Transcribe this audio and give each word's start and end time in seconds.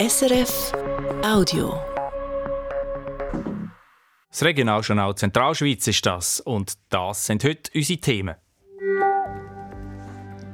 SRF 0.00 0.72
Audio. 1.22 1.78
Das 4.30 4.42
Regionaljournal 4.42 5.14
Zentralschweiz 5.14 5.86
ist 5.88 6.06
das 6.06 6.40
und 6.40 6.72
das 6.88 7.26
sind 7.26 7.44
heute 7.44 7.70
unsere 7.74 8.00
Themen. 8.00 8.34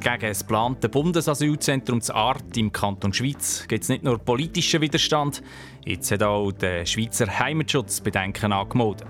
Gegen 0.01 0.21
das 0.21 0.41
geplante 0.41 0.89
Bundesasylzentrum 0.89 2.01
Art 2.13 2.57
im 2.57 2.73
Kanton 2.73 3.13
Schweiz 3.13 3.69
gibt 3.69 3.85
es 3.85 3.89
nicht 3.89 4.03
nur 4.03 4.19
politischen 4.19 4.81
Widerstand, 4.81 5.45
jetzt 5.85 6.11
hat 6.11 6.25
auch 6.25 6.51
der 6.51 6.85
Schweizer 6.85 7.29
Heimatschutz 7.39 8.01
Bedenken 8.01 8.53
angemeldet. 8.53 9.07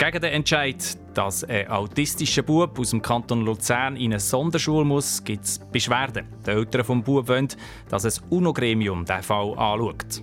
Gegen 0.00 0.22
den 0.22 0.32
Entscheid, 0.32 0.96
dass 1.12 1.44
ein 1.44 1.68
autistischer 1.68 2.40
Bub 2.40 2.78
aus 2.78 2.88
dem 2.88 3.02
Kanton 3.02 3.44
Luzern 3.44 3.96
in 3.96 4.12
eine 4.12 4.18
Sonderschule 4.18 4.82
muss, 4.82 5.22
gibt 5.22 5.44
es 5.44 5.58
Beschwerden. 5.58 6.26
Die 6.46 6.52
Eltern 6.52 6.86
des 6.86 7.04
Bub 7.04 7.28
wollen, 7.28 7.48
dass 7.90 8.06
ein 8.06 8.24
UNO-Gremium 8.30 9.04
diesen 9.04 9.22
Fall 9.22 9.50
anschaut. 9.58 10.22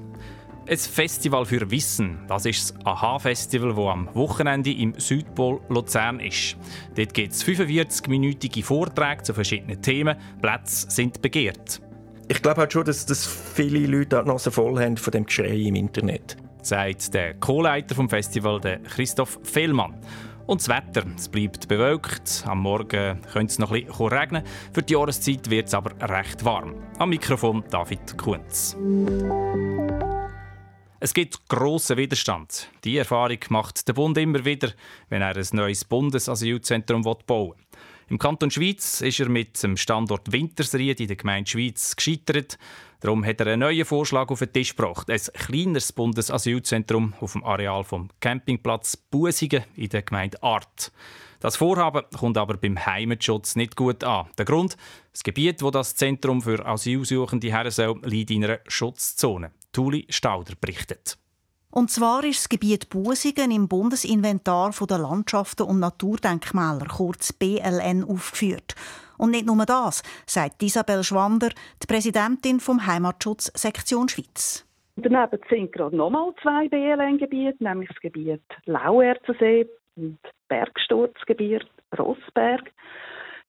Ein 0.67 0.77
Festival 0.77 1.45
für 1.45 1.69
Wissen, 1.69 2.17
das 2.27 2.47
ist 2.47 2.71
das 2.71 2.85
AHA-Festival, 2.87 3.75
das 3.75 3.85
am 3.85 4.15
Wochenende 4.15 4.73
im 4.73 4.99
Südpol 4.99 5.61
Luzern 5.69 6.21
ist. 6.21 6.57
Dort 6.95 7.13
gibt 7.13 7.33
es 7.33 7.45
45-minütige 7.45 8.63
Vorträge 8.63 9.21
zu 9.21 9.35
verschiedenen 9.35 9.79
Themen. 9.79 10.17
Plätze 10.41 10.89
sind 10.89 11.21
begehrt. 11.21 11.83
Ich 12.27 12.41
glaube 12.41 12.61
halt 12.61 12.73
schon, 12.73 12.83
dass, 12.83 13.05
dass 13.05 13.27
viele 13.27 13.85
Leute 13.85 14.23
die 14.23 14.27
Nase 14.27 14.49
voll 14.49 14.83
haben 14.83 14.97
von 14.97 15.11
dem 15.11 15.27
Geschrei 15.27 15.55
im 15.55 15.75
Internet 15.75 16.35
sagt 16.67 17.13
der 17.13 17.35
Co-Leiter 17.35 17.95
vom 17.95 18.09
Festival, 18.09 18.59
der 18.59 18.79
Christoph 18.79 19.39
Fehlmann. 19.43 19.95
Und 20.45 20.61
das 20.61 20.69
Wetter, 20.69 21.05
es 21.15 21.29
bleibt 21.29 21.67
bewölkt. 21.67 22.43
Am 22.45 22.59
Morgen 22.59 23.21
könnte 23.33 23.51
es 23.51 23.59
noch 23.59 23.71
ein 23.71 23.85
bisschen 23.85 24.07
regnen. 24.07 24.43
Für 24.73 24.81
die 24.81 24.93
Jahreszeit 24.93 25.49
wird 25.49 25.67
es 25.67 25.73
aber 25.73 25.91
recht 26.09 26.43
warm. 26.45 26.75
Am 26.99 27.09
Mikrofon 27.09 27.63
David 27.69 28.17
Kunz. 28.17 28.75
Es 30.99 31.13
gibt 31.13 31.47
grossen 31.47 31.97
Widerstand. 31.97 32.69
Die 32.83 32.97
Erfahrung 32.97 33.39
macht 33.49 33.87
der 33.87 33.93
Bund 33.93 34.17
immer 34.17 34.43
wieder, 34.43 34.71
wenn 35.09 35.21
er 35.21 35.35
ein 35.35 35.47
neues 35.53 35.85
Bundesasylzentrum 35.85 37.01
bauen 37.01 37.23
will. 37.27 37.53
Im 38.09 38.17
Kanton 38.17 38.49
Schweiz 38.49 39.01
ist 39.01 39.19
er 39.19 39.27
mit 39.27 39.61
dem 39.61 39.75
Standort 39.75 40.31
Wintersried 40.31 41.01
in 41.01 41.07
der 41.07 41.17
Gemeinde 41.17 41.49
Schweiz 41.49 41.95
gescheitert. 41.95 42.57
Darum 42.99 43.23
hat 43.23 43.39
er 43.39 43.47
einen 43.47 43.59
neuen 43.59 43.85
Vorschlag 43.85 44.29
auf 44.29 44.39
den 44.39 44.53
Tisch 44.53 44.75
gebracht. 44.75 45.09
Ein 45.09 45.19
kleineres 45.19 45.93
Bundesasylzentrum 45.93 47.13
auf 47.19 47.33
dem 47.33 47.43
Areal 47.43 47.83
vom 47.83 48.09
Campingplatz 48.19 48.97
Busigen 48.97 49.63
in 49.75 49.89
der 49.89 50.01
Gemeinde 50.01 50.41
Art. 50.41 50.91
Das 51.39 51.57
Vorhaben 51.57 52.03
kommt 52.17 52.37
aber 52.37 52.57
beim 52.57 52.83
Heimatschutz 52.83 53.55
nicht 53.55 53.75
gut 53.75 54.03
an. 54.03 54.27
Der 54.37 54.45
Grund? 54.45 54.75
Das 55.11 55.23
Gebiet, 55.23 55.61
wo 55.61 55.69
das 55.69 55.95
Zentrum 55.95 56.41
für 56.41 56.65
Asylsuchende 56.65 57.51
her 57.51 57.69
soll, 57.69 57.99
liegt 58.03 58.31
in 58.31 58.43
einer 58.43 58.59
Schutzzone. 58.67 59.51
Tuli 59.71 60.07
Stauder 60.09 60.55
berichtet. 60.59 61.17
Und 61.69 61.91
zwar 61.91 62.23
ist 62.23 62.39
das 62.39 62.49
Gebiet 62.49 62.89
Busigen 62.89 63.51
im 63.51 63.67
Bundesinventar 63.67 64.73
der 64.89 64.97
Landschaften 64.97 65.63
und 65.63 65.79
Naturdenkmäler, 65.79 66.87
kurz 66.87 67.33
BLN, 67.33 68.03
aufgeführt. 68.03 68.73
Und 69.17 69.31
nicht 69.31 69.45
nur 69.45 69.65
das, 69.65 70.03
sagt 70.25 70.61
Isabel 70.63 71.03
Schwander, 71.03 71.49
die 71.81 71.87
Präsidentin 71.87 72.59
vom 72.59 72.85
Heimatschutz 72.85 73.51
Sektion 73.55 74.09
Schweiz. 74.09 74.65
Daneben 74.95 75.39
sind 75.49 75.71
gerade 75.71 75.95
nochmal 75.95 76.33
zwei 76.41 76.67
BLN-Gebiete, 76.69 77.63
nämlich 77.63 77.89
das 77.89 77.99
Gebiet 77.99 78.41
Lauerzensee 78.65 79.67
und 79.95 80.17
Bergsturzgebiet 80.47 81.67
Rossberg. 81.97 82.71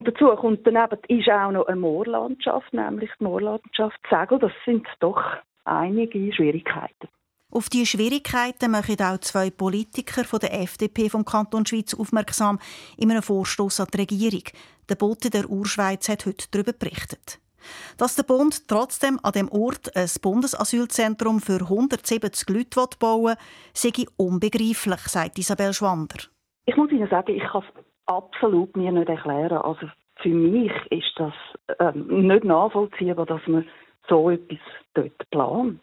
Dazu 0.00 0.27
kommt 0.36 0.66
daneben 0.66 0.98
ist 1.08 1.28
auch 1.28 1.50
noch 1.50 1.66
eine 1.66 1.80
Moorlandschaft, 1.80 2.72
nämlich 2.72 3.10
die 3.19 3.25
Moorlandschaft 3.25 3.98
Segel. 4.08 4.38
Das 4.38 4.53
sind 4.64 4.86
doch 5.00 5.22
einige 5.64 6.32
Schwierigkeiten. 6.32 7.08
Auf 7.50 7.70
diese 7.70 7.86
Schwierigkeiten 7.86 8.70
machen 8.70 9.00
auch 9.00 9.19
zwei 9.19 9.48
Politiker 9.48 10.25
von 10.25 10.38
der 10.38 10.60
FDP 10.60 11.08
vom 11.08 11.25
Kanton 11.25 11.64
Schweiz 11.64 11.94
aufmerksam 11.94 12.58
in 12.98 13.10
einem 13.10 13.22
Vorstoß 13.22 13.81
an 13.81 13.87
die 13.92 14.00
Regierung. 14.00 14.42
Der 14.88 14.94
Bote 14.94 15.28
der 15.28 15.50
Urschweiz 15.50 16.09
hat 16.09 16.25
heute 16.25 16.47
darüber 16.50 16.72
berichtet. 16.72 17.38
Dass 17.99 18.16
der 18.16 18.22
Bund 18.22 18.69
trotzdem 18.69 19.19
an 19.22 19.32
dem 19.32 19.50
Ort 19.50 19.94
ein 19.94 20.09
Bundesasylzentrum 20.22 21.41
für 21.41 21.60
170 21.60 22.49
Leute 22.49 22.97
bauen 22.98 23.25
will, 23.25 23.37
sei 23.75 24.06
unbegreiflich, 24.16 25.00
sagt 25.00 25.38
Isabel 25.38 25.75
Schwander. 25.75 26.16
Ich 26.66 26.77
muss 26.77 26.91
Ihnen 26.91 27.09
sagen, 27.09 27.34
ich 27.34 27.43
kann 27.43 27.62
es 27.62 27.84
absolut 28.06 28.77
mir 28.77 28.93
nicht 28.93 29.09
erklären. 29.09 29.59
Also 29.59 29.88
für 30.22 30.28
mich 30.28 30.72
ist 30.91 31.12
das 31.16 31.34
ähm, 31.78 32.27
nicht 32.27 32.44
nachvollziehbar, 32.44 33.27
dass 33.27 33.47
man 33.47 33.66
so 34.09 34.31
etwas 34.31 34.59
dort 34.94 35.31
plant. 35.31 35.81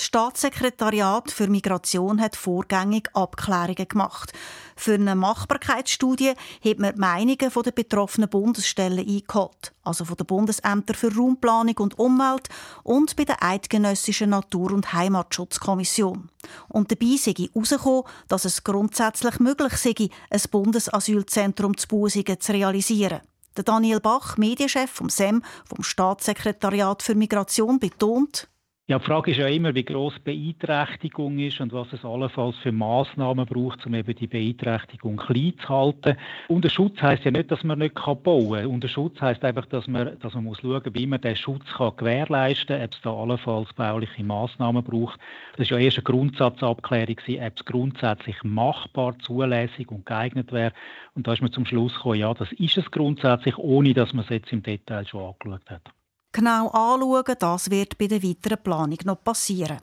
Das 0.00 0.06
Staatssekretariat 0.06 1.30
für 1.30 1.46
Migration 1.46 2.22
hat 2.22 2.34
vorgängig 2.34 3.10
Abklärungen 3.12 3.86
gemacht. 3.86 4.32
Für 4.74 4.94
eine 4.94 5.14
Machbarkeitsstudie 5.14 6.32
hat 6.64 6.78
man 6.78 6.94
die 6.94 7.00
Meinungen 7.00 7.36
der 7.38 7.70
betroffenen 7.70 8.30
Bundesstellen 8.30 9.06
eingeholt, 9.06 9.74
also 9.82 10.06
von 10.06 10.16
den 10.16 10.24
Bundesämtern 10.24 10.96
für 10.96 11.14
Raumplanung 11.14 11.76
und 11.80 11.98
Umwelt 11.98 12.48
und 12.82 13.14
bei 13.14 13.26
der 13.26 13.42
Eidgenössischen 13.42 14.30
Natur- 14.30 14.72
und 14.72 14.90
Heimatschutzkommission. 14.94 16.30
Und 16.68 16.90
dabei 16.90 17.16
sei 17.18 17.32
herausgekommen, 17.32 18.04
dass 18.28 18.46
es 18.46 18.64
grundsätzlich 18.64 19.38
möglich 19.38 19.74
sei, 19.74 20.08
ein 20.30 20.40
Bundesasylzentrum 20.50 21.76
zu 21.76 21.88
Busingen 21.88 22.40
zu 22.40 22.52
realisieren. 22.52 23.20
Der 23.54 23.64
Daniel 23.64 24.00
Bach, 24.00 24.38
Medienchef 24.38 24.90
vom 24.90 25.10
SEM, 25.10 25.42
vom 25.66 25.84
Staatssekretariat 25.84 27.02
für 27.02 27.14
Migration, 27.14 27.78
betont, 27.78 28.48
ja, 28.90 28.98
die 28.98 29.04
Frage 29.04 29.30
ist 29.30 29.36
ja 29.36 29.46
immer, 29.46 29.72
wie 29.76 29.84
groß 29.84 30.18
Beeinträchtigung 30.18 31.38
ist 31.38 31.60
und 31.60 31.72
was 31.72 31.92
es 31.92 32.04
allenfalls 32.04 32.56
für 32.56 32.72
Maßnahmen 32.72 33.46
braucht, 33.46 33.86
um 33.86 33.94
eben 33.94 34.16
die 34.16 34.26
Beeinträchtigung 34.26 35.16
klein 35.16 35.54
zu 35.64 35.68
halten. 35.68 36.16
Unter 36.48 36.68
Schutz 36.68 37.00
heißt 37.00 37.24
ja 37.24 37.30
nicht, 37.30 37.52
dass 37.52 37.62
man 37.62 37.78
nicht 37.78 37.94
bauen 37.94 38.50
kann. 38.50 38.66
Unter 38.66 38.88
Schutz 38.88 39.20
heißt 39.20 39.44
einfach, 39.44 39.66
dass 39.66 39.86
man, 39.86 40.18
dass 40.18 40.34
man 40.34 40.42
muss 40.42 40.58
schauen, 40.58 40.82
wie 40.92 41.06
man 41.06 41.20
den 41.20 41.36
Schutz 41.36 41.64
kann 41.72 41.94
gewährleisten 41.98 42.78
kann, 42.78 42.84
ob 42.84 42.92
es 42.92 43.00
da 43.02 43.14
allenfalls 43.14 43.72
bauliche 43.74 44.24
Maßnahmen 44.24 44.82
braucht. 44.82 45.20
Das 45.52 45.66
ist 45.66 45.70
ja 45.70 45.78
erst 45.78 45.98
eine 45.98 46.04
Grundsatzabklärung, 46.04 47.16
ob 47.18 47.52
es 47.56 47.64
grundsätzlich 47.64 48.42
machbar, 48.42 49.16
zulässig 49.20 49.88
und 49.92 50.04
geeignet 50.04 50.50
wäre. 50.50 50.72
Und 51.14 51.28
da 51.28 51.32
ist 51.32 51.42
man 51.42 51.52
zum 51.52 51.64
Schluss 51.64 51.94
gekommen, 51.94 52.18
ja, 52.18 52.34
das 52.34 52.50
ist 52.50 52.76
es 52.76 52.90
grundsätzlich, 52.90 53.56
ohne 53.56 53.94
dass 53.94 54.12
man 54.14 54.24
es 54.24 54.30
jetzt 54.30 54.52
im 54.52 54.64
Detail 54.64 55.06
schon 55.06 55.32
angeschaut 55.32 55.70
hat 55.70 55.92
genau 56.32 56.68
anschauen, 56.68 57.36
das 57.38 57.70
wird 57.70 57.98
bei 57.98 58.06
der 58.06 58.22
weiteren 58.22 58.62
Planung 58.62 58.98
noch 59.04 59.22
passieren. 59.22 59.78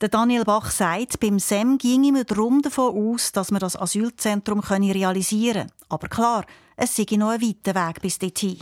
Der 0.00 0.08
Daniel 0.08 0.44
Bach 0.44 0.70
sagt, 0.70 1.20
beim 1.20 1.38
SEM 1.38 1.78
ginge 1.78 2.12
man 2.12 2.24
darum 2.26 2.62
davon 2.62 2.94
aus, 2.96 3.32
dass 3.32 3.50
man 3.50 3.60
das 3.60 3.76
Asylzentrum 3.76 4.60
realisieren 4.60 5.68
könne. 5.68 5.72
Aber 5.88 6.08
klar, 6.08 6.44
es 6.76 6.96
sei 6.96 7.04
noch 7.16 7.30
ein 7.30 7.42
weiter 7.42 7.74
Weg 7.74 8.00
bis 8.00 8.18
dorthin. 8.18 8.58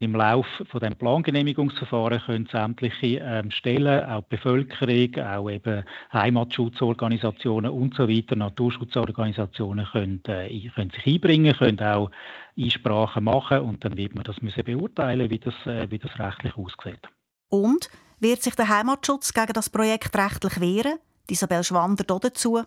Im 0.00 0.14
Laufe 0.14 0.64
von 0.66 0.78
dem 0.78 0.94
Plangenehmigungsverfahren 0.94 2.20
können 2.20 2.48
sämtliche 2.52 3.20
ähm, 3.20 3.50
Stellen, 3.50 4.08
auch 4.08 4.22
die 4.22 4.36
Bevölkerung, 4.36 5.26
auch 5.26 5.50
eben 5.50 5.82
Heimatschutzorganisationen 6.12 7.72
und 7.72 7.94
so 7.94 8.06
Naturschutzorganisationen 8.06 9.86
können, 9.86 10.22
äh, 10.28 10.68
können 10.68 10.90
sich 10.90 11.04
einbringen, 11.04 11.52
können 11.56 11.80
auch 11.80 12.12
Einsprachen 12.58 13.24
machen 13.24 13.60
und 13.60 13.84
dann 13.84 13.96
wird 13.96 14.14
man 14.14 14.24
das 14.24 14.40
müssen 14.42 14.64
beurteilen, 14.64 15.30
wie 15.30 15.38
das, 15.38 15.54
äh, 15.66 15.90
wie 15.90 15.98
das 15.98 16.18
rechtlich 16.18 16.56
aussieht. 16.56 17.00
Und 17.50 17.88
wird 18.20 18.42
sich 18.42 18.54
der 18.54 18.68
Heimatschutz 18.68 19.32
gegen 19.32 19.52
das 19.52 19.70
Projekt 19.70 20.16
rechtlich 20.16 20.60
wehren? 20.60 20.98
Isabel 21.30 21.62
Schwander 21.62 22.04
dazu. 22.04 22.60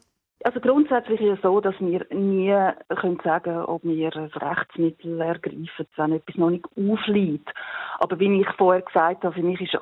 Also 0.43 0.59
grundsätzlich 0.59 1.21
ist 1.21 1.37
es 1.37 1.41
so, 1.43 1.61
dass 1.61 1.75
wir 1.79 2.05
nie 2.09 2.55
können 2.95 3.19
sagen 3.23 3.57
ob 3.65 3.83
wir 3.83 4.15
ein 4.15 4.25
Rechtsmittel 4.25 5.21
ergreifen, 5.21 5.87
wenn 5.97 6.13
etwas 6.13 6.35
noch 6.35 6.49
nicht 6.49 6.65
aufliegt. 6.75 7.49
Aber 7.99 8.19
wie 8.19 8.41
ich 8.41 8.47
vorher 8.57 8.81
gesagt 8.81 9.23
habe, 9.23 9.35
für 9.35 9.43
mich 9.43 9.61
ist 9.61 9.77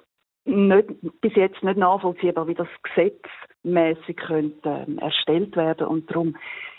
nicht, 0.46 0.88
bis 1.22 1.36
jetzt 1.36 1.64
nicht 1.64 1.78
nachvollziehbar, 1.78 2.48
wie 2.48 2.56
das 2.56 2.68
gesetzmäßig 2.84 4.18
könnte, 4.18 4.86
ähm, 4.88 4.98
erstellt 4.98 5.56
werden 5.56 5.88
und 5.88 6.10
darum 6.10 6.36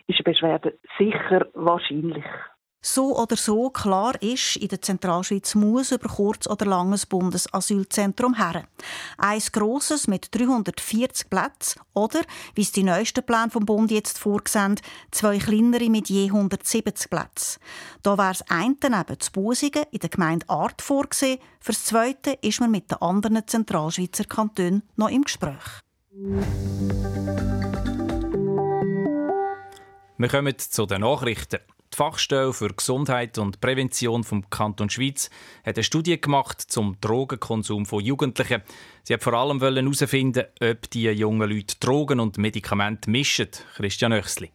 ist 0.08 0.18
eine 0.18 0.24
Beschwerde 0.24 0.78
sicher 0.98 1.46
wahrscheinlich. 1.54 2.24
So 2.82 3.14
oder 3.18 3.36
so 3.36 3.68
klar 3.68 4.20
ist, 4.22 4.56
in 4.56 4.68
der 4.68 4.80
Zentralschweiz 4.80 5.54
muss 5.54 5.92
über 5.92 6.08
kurz 6.08 6.46
oder 6.46 6.64
lang 6.64 6.94
ein 6.94 7.00
Bundesasylzentrum 7.10 8.34
her. 8.34 8.64
Eins 9.18 9.52
grosses 9.52 10.08
mit 10.08 10.34
340 10.34 11.28
Plätzen 11.28 11.82
oder, 11.92 12.20
wie 12.54 12.62
es 12.62 12.72
die 12.72 12.82
neuesten 12.82 13.22
Pläne 13.22 13.50
vom 13.50 13.66
Bund 13.66 13.90
jetzt 13.90 14.18
vorsehen, 14.18 14.80
zwei 15.10 15.38
kleinere 15.38 15.90
mit 15.90 16.08
je 16.08 16.28
170 16.28 17.10
Plätzen. 17.10 17.60
Da 18.02 18.16
wäre 18.16 18.28
das 18.28 18.42
eine 18.48 18.76
neben 18.82 19.20
zu 19.20 19.30
Busigen 19.32 19.84
in 19.90 19.98
der 19.98 20.08
Gemeinde 20.08 20.48
Art 20.48 20.80
vorgesehen, 20.80 21.38
für 21.60 21.72
das 21.72 21.84
zweite 21.84 22.38
ist 22.40 22.60
man 22.60 22.70
mit 22.70 22.90
den 22.90 23.02
anderen 23.02 23.46
Zentralschweizer 23.46 24.24
Kantonen 24.24 24.82
noch 24.96 25.10
im 25.10 25.22
Gespräch. 25.22 25.82
Wir 30.16 30.28
kommen 30.28 30.58
zu 30.58 30.86
den 30.86 31.02
Nachrichten. 31.02 31.58
Die 31.92 31.96
Fachstelle 31.96 32.52
für 32.52 32.68
Gesundheit 32.68 33.36
und 33.38 33.60
Prävention 33.60 34.22
vom 34.22 34.48
Kanton 34.48 34.90
Schweiz 34.90 35.28
hat 35.64 35.76
eine 35.76 35.82
Studie 35.82 36.20
gemacht 36.20 36.60
zum 36.60 36.96
Drogenkonsum 37.00 37.84
von 37.84 38.04
Jugendlichen. 38.04 38.62
Sie 39.02 39.12
hat 39.12 39.24
vor 39.24 39.34
allem 39.34 39.60
herausfinden, 39.60 40.44
ob 40.60 40.88
die 40.90 41.04
jungen 41.04 41.50
Leute 41.50 41.74
Drogen 41.80 42.20
und 42.20 42.38
Medikamente 42.38 43.10
mischen. 43.10 43.48
Christian 43.74 44.12
Oechsli. 44.12 44.52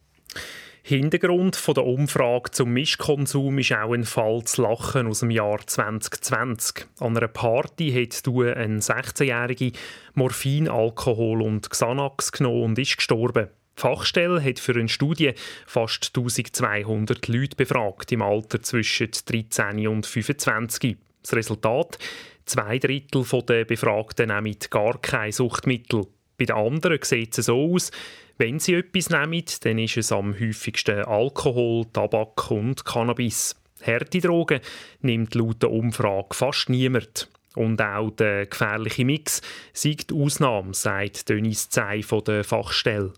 Hintergrund 0.87 1.59
der 1.67 1.83
Umfrage 1.83 2.51
zum 2.51 2.69
Mischkonsum 2.71 3.57
ist 3.57 3.73
auch 3.73 3.93
ein 3.93 4.05
Fall 4.05 4.43
zu 4.43 4.61
Lachen 4.61 5.07
aus 5.07 5.21
dem 5.21 5.31
Jahr 5.31 5.65
2020. 5.65 6.85
An 6.99 7.17
einer 7.17 7.27
Party 7.27 7.91
hat 7.91 8.25
du 8.25 8.43
ein 8.43 8.79
16-Jährige 8.79 9.71
Morphin, 10.13 10.69
Alkohol 10.69 11.41
und 11.41 11.69
Xanax 11.69 12.31
genommen 12.31 12.63
und 12.63 12.79
ist 12.79 12.97
gestorben. 12.97 13.49
Die 13.77 13.81
Fachstelle 13.81 14.41
hat 14.41 14.59
für 14.59 14.73
eine 14.73 14.87
Studie 14.87 15.33
fast 15.65 16.11
1200 16.15 17.27
Leute 17.27 17.55
befragt 17.57 18.11
im 18.11 18.21
Alter 18.21 18.61
zwischen 18.61 19.09
13 19.25 19.87
und 19.87 20.05
25. 20.05 20.97
Das 21.21 21.33
Resultat? 21.33 21.97
Zwei 22.45 22.79
Drittel 22.79 23.25
der 23.47 23.65
Befragten 23.65 24.29
nehmen 24.29 24.55
gar 24.69 24.99
kein 24.99 25.31
Suchtmittel. 25.31 26.07
Bei 26.37 26.45
den 26.45 26.55
anderen 26.55 26.99
sieht 27.01 27.37
es 27.37 27.47
so 27.47 27.73
aus, 27.73 27.91
wenn 28.37 28.59
sie 28.59 28.75
etwas 28.75 29.09
nehmen, 29.09 29.45
dann 29.61 29.79
ist 29.79 29.97
es 29.97 30.11
am 30.11 30.37
häufigsten 30.37 31.05
Alkohol, 31.05 31.85
Tabak 31.91 32.51
und 32.51 32.83
Cannabis. 32.83 33.55
Harte 33.81 34.19
Drogen 34.19 34.59
nimmt 35.01 35.35
laut 35.35 35.63
der 35.63 35.71
Umfrage 35.71 36.33
fast 36.33 36.69
niemand. 36.69 37.29
Und 37.55 37.81
auch 37.81 38.11
der 38.11 38.47
gefährliche 38.47 39.05
Mix 39.05 39.41
sieht 39.71 40.11
Ausnahme, 40.11 40.73
sagt 40.73 41.29
Dennis 41.29 41.69
Zey 41.69 42.03
von 42.03 42.23
der 42.25 42.43
Fachstelle. 42.43 43.13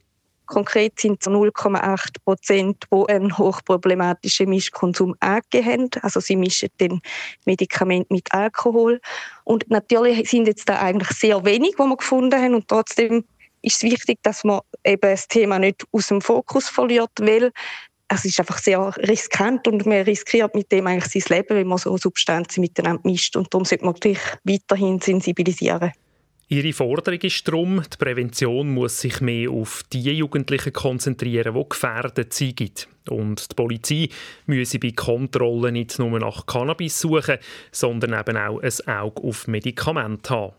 Konkret 0.48 1.00
sind 1.00 1.22
es 1.22 1.28
0,8 1.28 2.16
Prozent, 2.24 2.86
die 2.92 3.14
einen 3.14 3.38
hochproblematischen 3.38 4.50
Mischkonsum 4.50 5.16
angegeben 5.20 5.66
haben. 5.66 5.90
Also 6.02 6.20
sie 6.20 6.36
mischen 6.36 6.70
den 6.80 7.02
Medikament 7.46 8.10
mit 8.10 8.34
Alkohol. 8.34 9.00
Und 9.44 9.70
natürlich 9.70 10.30
sind 10.30 10.48
jetzt 10.48 10.68
da 10.68 10.80
eigentlich 10.80 11.10
sehr 11.10 11.46
wenig, 11.46 11.76
die 11.76 11.84
wir 11.84 11.98
gefunden 11.98 12.42
haben. 12.42 12.56
Und 12.56 12.68
trotzdem 12.68 13.24
ist 13.62 13.78
es 13.78 13.84
wichtig, 13.84 14.20
dass 14.24 14.44
man 14.44 14.62
eben 14.84 15.02
das 15.02 15.28
Thema 15.28 15.60
nicht 15.60 15.84
aus 15.92 16.08
dem 16.08 16.22
Fokus 16.22 16.70
verliert, 16.70 17.12
weil 17.20 17.52
es 18.10 18.24
ist 18.24 18.40
einfach 18.40 18.60
sehr 18.60 18.96
riskant 18.98 19.68
und 19.68 19.86
man 19.86 20.04
riskiert 20.04 20.56
mit 20.56 20.72
dem 20.72 20.88
eigentlich 20.88 21.24
sein 21.26 21.38
Leben, 21.38 21.58
wenn 21.58 21.68
man 21.68 21.78
so 21.78 21.98
Substanzen 21.98 22.62
miteinander 22.62 23.02
mischt. 23.04 23.36
Und 23.36 23.54
darum 23.54 23.66
sollte 23.66 23.84
man 23.84 23.94
natürlich 23.94 24.22
weiterhin 24.44 25.02
sensibilisieren. 25.02 25.92
Ihre 26.50 26.72
Forderung 26.72 27.20
ist 27.20 27.46
darum, 27.46 27.82
die 27.82 27.98
Prävention 27.98 28.74
muss 28.74 29.02
sich 29.02 29.20
mehr 29.20 29.50
auf 29.52 29.84
die 29.92 30.14
Jugendlichen 30.14 30.72
konzentrieren, 30.72 31.54
die 31.54 31.70
gefährdet 31.70 32.32
sind. 32.32 32.88
Und 33.10 33.52
die 33.52 33.56
Polizei 33.56 34.10
müsse 34.46 34.80
bei 34.80 34.92
Kontrollen 34.92 35.74
nicht 35.74 36.00
nur 36.00 36.18
nach 36.18 36.46
Cannabis 36.46 37.00
suchen, 37.00 37.40
sondern 37.74 38.18
eben 38.18 38.38
auch 38.38 38.62
ein 38.62 38.88
Auge 38.88 39.24
auf 39.24 39.48
Medikamente 39.48 40.30
haben. 40.30 40.54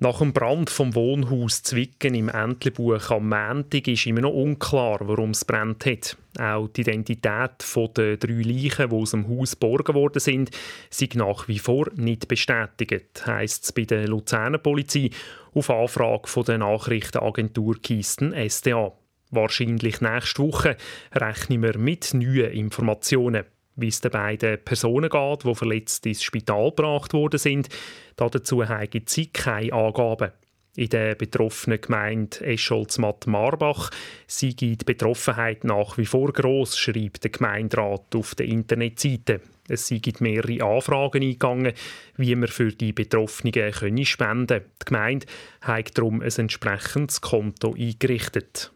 Nach 0.00 0.20
dem 0.20 0.32
Brand 0.32 0.70
vom 0.70 0.94
Wohnhaus 0.94 1.64
Zwicken 1.64 2.14
im 2.14 2.28
Entlebuch 2.28 3.10
am 3.10 3.30
Montag 3.30 3.88
ist 3.88 4.06
immer 4.06 4.20
noch 4.20 4.32
unklar, 4.32 5.00
warum 5.00 5.30
es 5.30 5.44
brennt 5.44 5.86
hat. 5.86 6.16
Auch 6.38 6.68
die 6.68 6.82
Identität 6.82 7.64
der 7.96 8.16
drei 8.16 8.42
Leichen, 8.42 8.90
die 8.90 8.94
aus 8.94 9.10
dem 9.10 9.28
Haus 9.28 9.58
geborgen 9.58 9.96
worden 9.96 10.20
sind, 10.20 10.52
sind 10.88 11.16
nach 11.16 11.48
wie 11.48 11.58
vor 11.58 11.88
nicht 11.96 12.28
bestätigt, 12.28 13.26
heisst 13.26 13.64
es 13.64 13.72
bei 13.72 13.86
der 13.86 14.06
Luzerner 14.06 14.58
Polizei 14.58 15.10
auf 15.52 15.68
Anfrage 15.68 16.28
von 16.28 16.44
der 16.44 16.58
Nachrichtenagentur 16.58 17.82
Kisten 17.82 18.32
SDA. 18.48 18.92
Wahrscheinlich 19.32 20.00
nächste 20.00 20.44
Woche 20.44 20.76
rechnen 21.12 21.60
wir 21.64 21.76
mit 21.76 22.14
neuen 22.14 22.52
Informationen 22.52 23.46
wie 23.78 23.88
es 23.88 24.00
den 24.00 24.10
beiden 24.10 24.62
Personen 24.64 25.08
geht, 25.08 25.44
die 25.44 25.54
verletzt 25.54 26.04
ins 26.06 26.22
Spital 26.22 26.70
gebracht 26.70 27.12
worden 27.12 27.38
sind. 27.38 27.68
Dazu 28.16 28.68
haben 28.68 29.02
sie 29.06 29.26
keine 29.26 29.72
Angaben. 29.72 30.32
In 30.76 30.90
der 30.90 31.16
betroffenen 31.16 31.80
Gemeinde 31.80 32.40
Escholz-Matt-Marbach 32.40 33.90
sei 34.28 34.50
die 34.50 34.76
Betroffenheit 34.76 35.64
nach 35.64 35.98
wie 35.98 36.06
vor 36.06 36.32
gross, 36.32 36.78
schreibt 36.78 37.24
der 37.24 37.32
Gemeinderat 37.32 38.14
auf 38.14 38.36
der 38.36 38.46
Internetseite. 38.46 39.40
Es 39.68 39.88
seien 39.88 40.14
mehrere 40.20 40.64
Anfragen 40.64 41.22
eingegangen, 41.22 41.72
wie 42.16 42.34
man 42.36 42.48
für 42.48 42.72
die 42.72 42.92
Betroffenen 42.92 44.04
spenden 44.04 44.46
könne. 44.46 44.66
Die 44.80 44.84
Gemeinde 44.84 45.26
hat 45.62 45.98
darum 45.98 46.22
ein 46.22 46.30
entsprechendes 46.30 47.20
Konto 47.20 47.74
eingerichtet. 47.74 48.72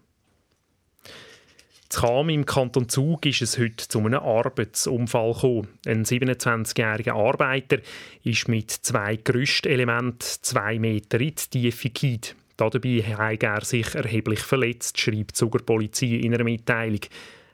Zu 1.92 2.00
Cham 2.00 2.30
im 2.30 2.46
Kanton 2.46 2.88
Zug 2.88 3.26
ist 3.26 3.42
es 3.42 3.58
heute 3.58 3.86
zu 3.86 3.98
einem 3.98 4.14
Arbeitsunfall 4.14 5.34
gekommen. 5.34 5.68
Ein 5.86 6.06
27-jähriger 6.06 7.12
Arbeiter 7.12 7.80
ist 8.24 8.48
mit 8.48 8.70
zwei 8.70 9.16
Gerüstelementen 9.16 10.26
zwei 10.40 10.78
Meter 10.78 11.20
in 11.20 11.34
die 11.34 11.70
Tiefe 11.70 11.90
gefallen. 11.90 12.34
Dabei 12.56 13.02
hat 13.02 13.42
er 13.42 13.64
sich 13.66 13.94
erheblich 13.94 14.40
verletzt, 14.40 14.98
schreibt 14.98 15.38
die 15.38 15.44
Polizei 15.44 16.06
in 16.06 16.32
einer 16.32 16.44
Mitteilung. 16.44 17.00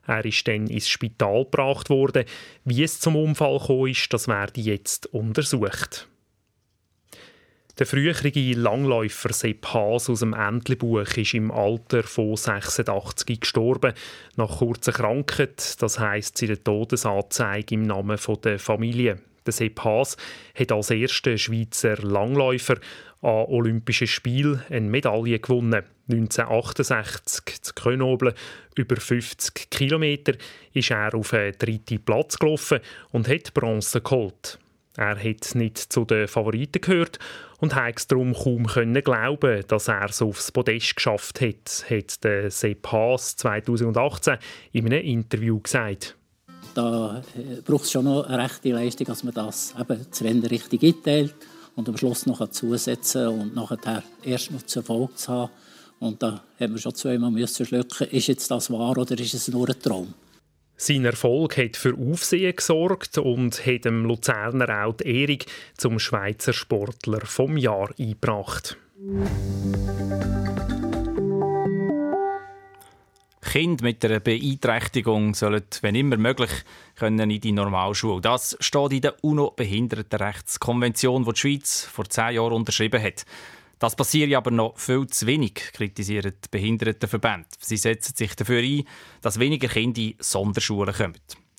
Er 0.07 0.25
ist 0.25 0.47
dann 0.47 0.69
ins 0.69 0.89
Spital 0.89 1.43
gebracht 1.43 1.91
worden. 1.91 2.25
Wie 2.65 2.85
es 2.85 3.01
zum 3.01 3.17
Unfall 3.17 3.59
gekommen 3.59 3.89
ist, 3.89 4.13
das 4.13 4.29
werde 4.29 4.61
jetzt 4.61 5.07
untersucht. 5.07 6.07
Der 7.79 7.87
frühere 7.87 8.33
Langläufer 8.55 9.33
Sepp 9.33 9.73
Haas 9.73 10.11
aus 10.11 10.19
dem 10.19 10.33
Entlebuch 10.33 11.17
ist 11.17 11.35
im 11.35 11.53
Alter 11.53 12.03
von 12.03 12.35
86 12.35 13.39
gestorben. 13.39 13.93
Nach 14.35 14.59
kurzer 14.59 14.91
Krankheit, 14.91 15.81
das 15.81 16.01
heisst 16.01 16.39
seine 16.39 16.61
Todesanzeige 16.61 17.77
im 17.77 17.83
Namen 17.83 18.19
der 18.43 18.59
Familie. 18.59 19.21
Der 19.47 19.53
Sepp 19.53 19.85
Haas 19.85 20.17
hat 20.59 20.73
als 20.73 20.91
erster 20.91 21.39
Schweizer 21.39 21.99
Langläufer 21.99 22.79
an 23.23 23.47
Olympischen 23.47 24.09
Spielen 24.09 24.61
eine 24.71 24.89
Medaille 24.89 25.39
gewonnen. 25.39 25.85
1968 26.11 27.63
zu 27.63 27.75
Grenoble, 27.75 28.35
über 28.75 28.97
50 28.97 29.71
Kilometer, 29.71 30.33
ist 30.73 30.91
er 30.91 31.15
auf 31.15 31.31
den 31.31 31.55
dritten 31.57 32.05
Platz 32.05 32.41
gelaufen 32.41 32.81
und 33.13 33.29
hat 33.29 33.55
Bronze 33.55 34.01
geholt. 34.01 34.59
Er 34.99 35.17
hat 35.17 35.55
nicht 35.55 35.79
zu 35.79 36.05
den 36.05 36.27
Favoriten 36.27 36.81
gehört 36.81 37.21
und 37.61 37.73
es 37.95 38.09
darum 38.09 38.35
kaum 38.35 38.67
können 38.67 39.01
glauben, 39.01 39.63
dass 39.69 39.87
er 39.87 40.07
es 40.07 40.21
aufs 40.21 40.51
Podest 40.51 40.97
geschafft 40.97 41.41
hat, 41.41 41.85
hat 41.89 42.25
der 42.25 42.51
Sepp 42.51 42.91
Haas 42.91 43.37
2018 43.37 44.39
in 44.73 44.87
einem 44.87 45.05
Interview 45.05 45.61
gesagt. 45.61 46.17
Da 46.75 47.23
äh, 47.37 47.61
braucht 47.65 47.85
es 47.85 47.93
schon 47.93 48.07
noch 48.07 48.25
eine 48.25 48.43
rechte 48.43 48.73
Leistung, 48.73 49.07
dass 49.07 49.23
man 49.23 49.35
das 49.35 49.73
eben 49.79 50.05
das 50.11 50.21
Rennen 50.21 50.45
richtig 50.45 50.83
einteilt 50.83 51.35
und 51.77 51.89
am 51.89 51.97
Schluss 51.97 52.27
noch 52.27 52.51
zusetzen 52.51 53.29
und 53.29 53.55
nachher 53.55 54.03
erst 54.25 54.51
noch 54.51 54.63
zu 54.63 54.81
Erfolg 54.81 55.17
zu 55.17 55.33
haben. 55.33 55.53
Und 56.01 56.21
da 56.25 56.43
haben 56.59 56.73
wir 56.73 56.81
schon 56.81 56.95
zweimal 56.97 57.31
müssen 57.31 57.65
schlucken, 57.65 58.09
ist 58.09 58.27
jetzt 58.27 58.51
das 58.51 58.69
wahr 58.73 58.99
oder 58.99 59.17
ist 59.17 59.35
es 59.35 59.47
nur 59.47 59.69
ein 59.69 59.81
Traum? 59.81 60.13
Sein 60.81 61.05
Erfolg 61.05 61.57
hat 61.57 61.77
für 61.77 61.95
Aufsehen 61.95 62.55
gesorgt 62.55 63.19
und 63.19 63.67
hat 63.67 63.85
dem 63.85 64.05
Luzerner 64.05 64.85
auch 64.85 64.95
die 64.95 65.23
Ehrung 65.23 65.39
zum 65.77 65.99
Schweizer 65.99 66.53
Sportler 66.53 67.27
vom 67.27 67.57
Jahr 67.57 67.91
eingebracht. 67.99 68.77
Kinder 73.43 73.83
mit 73.83 74.05
einer 74.05 74.21
Beeinträchtigung 74.21 75.35
sollen, 75.35 75.65
wenn 75.81 75.97
immer 75.97 76.17
möglich, 76.17 76.53
können 76.95 77.29
in 77.29 77.41
die 77.41 77.51
Normalschule. 77.51 78.21
Das 78.21 78.57
steht 78.61 78.93
in 78.93 79.01
der 79.01 79.17
UNO-Behindertenrechtskonvention, 79.25 81.25
die 81.25 81.33
die 81.33 81.41
Schweiz 81.41 81.89
vor 81.93 82.09
zehn 82.09 82.37
Jahren 82.37 82.53
unterschrieben 82.53 83.03
hat. 83.03 83.25
Das 83.79 83.95
passiert 83.95 84.35
aber 84.35 84.51
noch 84.51 84.77
viel 84.77 85.07
zu 85.07 85.27
wenig, 85.27 85.55
kritisieren 85.73 86.33
die 86.45 86.49
Behindertenverbände. 86.51 87.47
Sie 87.61 87.77
setzen 87.77 88.17
sich 88.17 88.35
dafür 88.35 88.61
ein, 88.61 88.85
dass 89.21 89.39
weniger 89.39 89.69
Kinder 89.69 90.01
in 90.01 90.15
Sonderschulen 90.19 90.95
kommen. 90.95 91.17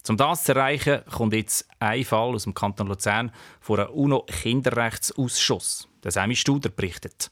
Um 0.07 0.17
das 0.17 0.43
zu 0.43 0.53
erreichen, 0.53 1.01
kommt 1.05 1.33
jetzt 1.33 1.67
ein 1.79 2.03
Fall 2.03 2.33
aus 2.33 2.43
dem 2.43 2.53
Kanton 2.53 2.87
Luzern 2.87 3.31
vor 3.61 3.79
einem 3.79 3.91
UNO-Kinderrechtsausschuss. 3.91 5.87
Der 6.03 6.11
Semi 6.11 6.35
Studer 6.35 6.69
berichtet. 6.69 7.31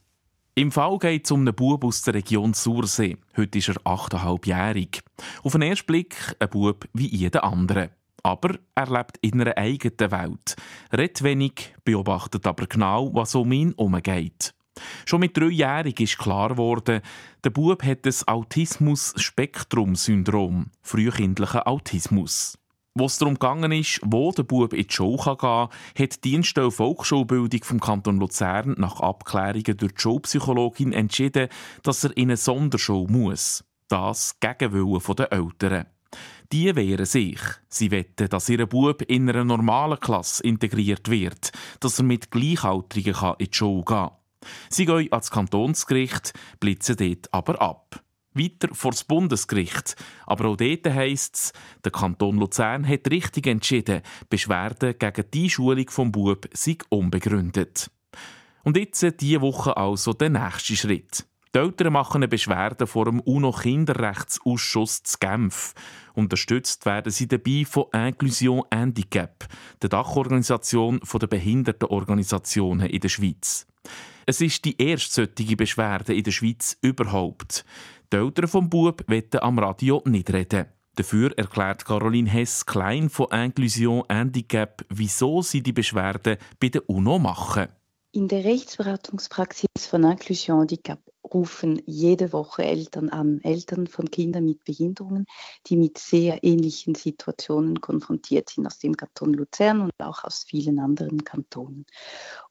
Im 0.54 0.72
Fall 0.72 0.98
geht 1.00 1.26
es 1.26 1.32
um 1.32 1.42
einen 1.42 1.56
Bub 1.56 1.84
aus 1.84 2.02
der 2.02 2.16
Region 2.16 2.54
Sursee. 2.54 3.18
Heute 3.36 3.58
ist 3.58 3.70
er 3.70 3.76
8,5-jährig. 3.76 5.02
Auf 5.44 5.54
den 5.54 5.62
ersten 5.64 5.86
Blick 5.86 6.16
ein 6.40 6.50
Bub 6.50 6.88
wie 6.94 7.08
jeder 7.08 7.44
andere. 7.44 7.92
Aber 8.24 8.58
er 8.76 8.92
lebt 8.92 9.18
in 9.22 9.40
einer 9.40 9.58
eigenen 9.58 10.12
Welt. 10.12 10.56
Redet 10.92 11.24
wenig, 11.24 11.74
beobachtet 11.84 12.46
aber 12.46 12.66
genau, 12.68 13.14
was 13.14 13.36
um 13.36 13.52
ihn 13.52 13.74
herumgeht. 13.78 14.54
Schon 15.06 15.22
mit 15.22 15.38
dreijährig 15.38 16.00
ist 16.00 16.18
klar 16.18 16.50
geworden, 16.50 17.02
der 17.44 17.50
Bub 17.50 17.84
hat 17.84 18.06
das 18.06 18.28
Autismus-Spektrum-Syndrom, 18.28 20.68
frühkindlichen 20.82 21.62
Autismus. 21.62 22.58
Wo 23.00 23.06
es 23.06 23.20
darum 23.20 23.36
gegangen 23.36 23.72
ist, 23.72 24.00
wo 24.04 24.32
der 24.32 24.42
Bub 24.42 24.74
in 24.74 24.88
die 24.88 24.94
Schule 24.94 25.18
gehen 25.18 25.38
kann, 25.38 25.70
hat 26.00 26.16
die 26.16 26.32
Dienststelle 26.32 26.72
Volksschulbildung 26.72 27.64
vom 27.64 27.80
Kanton 27.80 28.18
Luzern 28.18 28.74
nach 28.80 29.02
Abklärungen 29.02 29.78
durch 29.78 29.94
die 29.94 30.02
Schulpsychologin 30.02 30.94
entschieden, 30.94 31.50
dass 31.84 32.04
er 32.04 32.18
in 32.18 32.30
eine 32.30 32.38
Sonderschule 32.38 33.12
muss. 33.12 33.64
Das 33.88 34.40
gegen 34.40 34.74
Willen 34.74 35.16
der 35.16 35.32
Eltern. 35.32 35.86
Die 36.52 36.76
wehren 36.76 37.06
sich. 37.06 37.40
Sie 37.70 37.92
wetten, 37.92 38.30
dass 38.30 38.50
ihr 38.50 38.66
Bub 38.66 39.04
in 39.04 39.30
einer 39.30 39.44
normalen 39.44 40.00
Klasse 40.00 40.42
integriert 40.44 41.10
wird, 41.10 41.52
dass 41.80 42.00
er 42.00 42.06
mit 42.06 42.32
Gleichaltrigen 42.32 43.14
in 43.38 43.46
die 43.46 43.56
Schule 43.56 43.84
gehen 43.84 43.86
kann. 43.86 44.12
Sie 44.70 44.86
gehen 44.86 45.12
ans 45.12 45.32
Kantonsgericht, 45.32 46.34
blitzen 46.60 46.98
dort 46.98 47.34
aber 47.34 47.62
ab. 47.62 48.04
Weiter 48.38 48.74
vor 48.74 48.92
das 48.92 49.04
Bundesgericht. 49.04 49.96
Aber 50.26 50.46
auch 50.46 50.58
dort 50.58 50.86
heisst 50.88 51.36
es, 51.36 51.54
der 51.84 51.92
Kanton 51.92 52.38
Luzern 52.38 52.88
hat 52.88 53.10
richtig 53.10 53.48
entschieden, 53.48 54.02
Beschwerden 54.30 54.96
gegen 54.98 55.26
die 55.34 55.44
Einschulung 55.44 55.90
vom 55.90 56.12
Bub 56.12 56.48
sei 56.54 56.78
unbegründet. 56.90 57.90
Und 58.64 58.78
jetzt 58.78 59.06
diese 59.22 59.42
Woche 59.42 59.76
also 59.78 60.14
der 60.14 60.30
nächste 60.30 60.76
Schritt. 60.76 61.26
Die 61.56 61.60
Eltern 61.60 61.94
machen 61.94 62.18
eine 62.18 62.28
Beschwerde 62.28 62.86
vor 62.86 63.06
dem 63.06 63.22
UNO-Kinderrechtsausschuss 63.22 65.04
zu 65.04 65.18
Genf. 65.20 65.74
Unterstützt 66.14 66.86
werden 66.86 67.12
sie 67.12 67.28
dabei 67.28 67.64
von 67.66 67.86
Inclusion 67.94 68.64
Handicap, 68.72 69.48
der 69.82 69.90
Dachorganisation 69.90 71.00
der 71.00 71.28
Behindertenorganisationen 71.28 72.88
in 72.88 73.00
der 73.00 73.10
Schweiz. 73.10 73.67
Es 74.30 74.42
ist 74.42 74.66
die 74.66 74.76
erste 74.78 75.30
solche 75.38 75.56
Beschwerde 75.56 76.14
in 76.14 76.22
der 76.22 76.32
Schweiz 76.32 76.78
überhaupt. 76.82 77.64
Die 78.12 78.18
Eltern 78.18 78.50
vom 78.50 78.70
Bub 78.70 79.02
wollen 79.08 79.24
am 79.40 79.58
Radio 79.58 80.04
nicht 80.06 80.34
reden. 80.34 80.66
Dafür 80.96 81.32
erklärt 81.38 81.86
Caroline 81.86 82.30
Hess-Klein 82.30 83.10
von 83.10 83.32
Inclusion 83.32 84.04
Handicap, 84.10 84.84
wieso 84.90 85.42
sie 85.42 85.64
die 85.64 85.72
Beschwerde 85.72 86.40
bei 86.60 86.68
der 86.68 86.90
UNO 86.90 87.20
machen. 87.20 87.68
In 88.12 88.28
der 88.28 88.44
Rechtsberatungspraxis 88.44 89.88
von 89.90 90.04
Inclusion 90.04 90.60
Handicap 90.60 91.00
rufen 91.34 91.82
jede 91.86 92.34
Woche 92.34 92.64
Eltern 92.64 93.10
an, 93.10 93.42
Eltern 93.44 93.88
von 93.88 94.10
Kindern 94.10 94.46
mit 94.46 94.64
Behinderungen, 94.64 95.26
die 95.68 95.78
mit 95.78 95.98
sehr 95.98 96.44
ähnlichen 96.44 96.96
Situationen 96.96 97.82
konfrontiert 97.82 98.50
sind 98.50 98.66
aus 98.66 98.80
dem 98.80 98.96
Kanton 98.96 99.34
Luzern 99.34 99.82
und 99.82 99.92
auch 100.00 100.24
aus 100.24 100.46
vielen 100.48 100.80
anderen 100.80 101.24
Kantonen. 101.24 101.86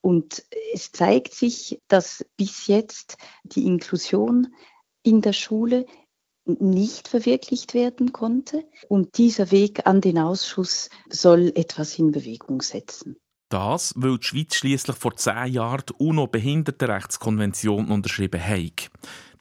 Und 0.01 0.45
es 0.73 0.93
zeigt 0.93 1.35
sich, 1.35 1.81
dass 1.89 2.25
bis 2.37 2.67
jetzt 2.67 3.17
die 3.45 3.67
Inklusion 3.67 4.55
in 5.03 5.21
der 5.21 5.33
Schule 5.33 5.87
nicht 6.47 7.09
verwirklicht 7.09 7.75
werden 7.75 8.13
konnte. 8.13 8.65
Und 8.89 9.19
dieser 9.19 9.51
Weg 9.51 9.87
an 9.87 10.01
den 10.01 10.19
Ausschuss 10.19 10.91
soll 11.11 11.53
etwas 11.55 11.99
in 11.99 12.13
Bewegung 12.13 12.63
setzen. 12.63 13.17
Das, 13.49 13.95
weil 13.97 14.19
die 14.19 14.27
Schweiz 14.27 14.55
schließlich 14.57 14.97
vor 14.97 15.17
zehn 15.17 15.53
Jahren 15.53 15.85
die 15.89 15.95
UNO-Behindertenrechtskonvention 16.05 17.91
unterschrieben 17.91 18.45
hat. 18.45 18.91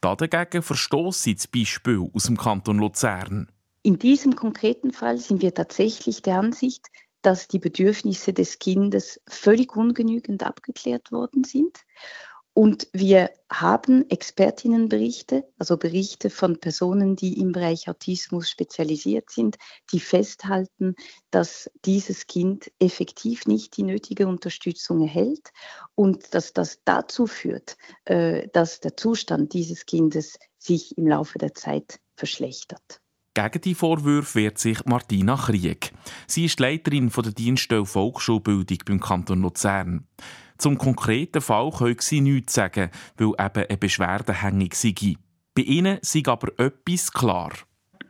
Dagegen 0.00 0.62
verstoßen 0.62 1.36
zum 1.36 1.50
Beispiel 1.50 2.08
aus 2.12 2.24
dem 2.24 2.36
Kanton 2.36 2.78
Luzern. 2.78 3.50
In 3.82 3.98
diesem 3.98 4.36
konkreten 4.36 4.92
Fall 4.92 5.18
sind 5.18 5.42
wir 5.42 5.54
tatsächlich 5.54 6.22
der 6.22 6.38
Ansicht, 6.38 6.86
dass 7.22 7.48
die 7.48 7.58
Bedürfnisse 7.58 8.32
des 8.32 8.60
Kindes 8.60 9.20
völlig 9.26 9.74
ungenügend 9.74 10.44
abgeklärt 10.44 11.10
worden 11.10 11.42
sind 11.42 11.78
und 12.56 12.88
wir 12.94 13.32
haben 13.52 14.08
Expertinnenberichte, 14.08 15.44
also 15.58 15.76
Berichte 15.76 16.30
von 16.30 16.58
Personen, 16.58 17.14
die 17.14 17.38
im 17.38 17.52
Bereich 17.52 17.86
Autismus 17.86 18.48
spezialisiert 18.48 19.28
sind, 19.28 19.58
die 19.92 20.00
festhalten, 20.00 20.94
dass 21.30 21.70
dieses 21.84 22.26
Kind 22.26 22.72
effektiv 22.78 23.44
nicht 23.44 23.76
die 23.76 23.82
nötige 23.82 24.26
Unterstützung 24.26 25.02
erhält 25.02 25.52
und 25.94 26.32
dass 26.32 26.54
das 26.54 26.80
dazu 26.86 27.26
führt, 27.26 27.76
äh, 28.06 28.48
dass 28.54 28.80
der 28.80 28.96
Zustand 28.96 29.52
dieses 29.52 29.84
Kindes 29.84 30.38
sich 30.56 30.96
im 30.96 31.06
Laufe 31.06 31.36
der 31.36 31.52
Zeit 31.52 32.00
verschlechtert. 32.14 33.02
Gegen 33.34 33.60
die 33.60 33.74
Vorwürfe 33.74 34.36
wehrt 34.36 34.56
sich 34.56 34.82
Martina 34.86 35.36
Krieg. 35.36 35.92
Sie 36.26 36.46
ist 36.46 36.58
Leiterin 36.58 37.12
der 37.14 37.32
Dienststelle 37.32 37.84
Volksschulbildung 37.84 38.78
beim 38.86 38.98
Kanton 38.98 39.42
Luzern. 39.42 40.06
Zum 40.58 40.78
konkreten 40.78 41.40
Fall 41.40 41.70
können 41.70 41.96
sie 42.00 42.20
nichts 42.20 42.54
sagen, 42.54 42.90
weil 43.16 43.28
eben 43.28 43.66
eine 43.68 43.78
Beschwerde 43.78 44.42
hängig 44.42 44.74
sei. 44.74 45.16
Bei 45.54 45.62
ihnen 45.62 45.98
sei 46.02 46.22
aber 46.26 46.48
etwas 46.58 47.12
klar. 47.12 47.52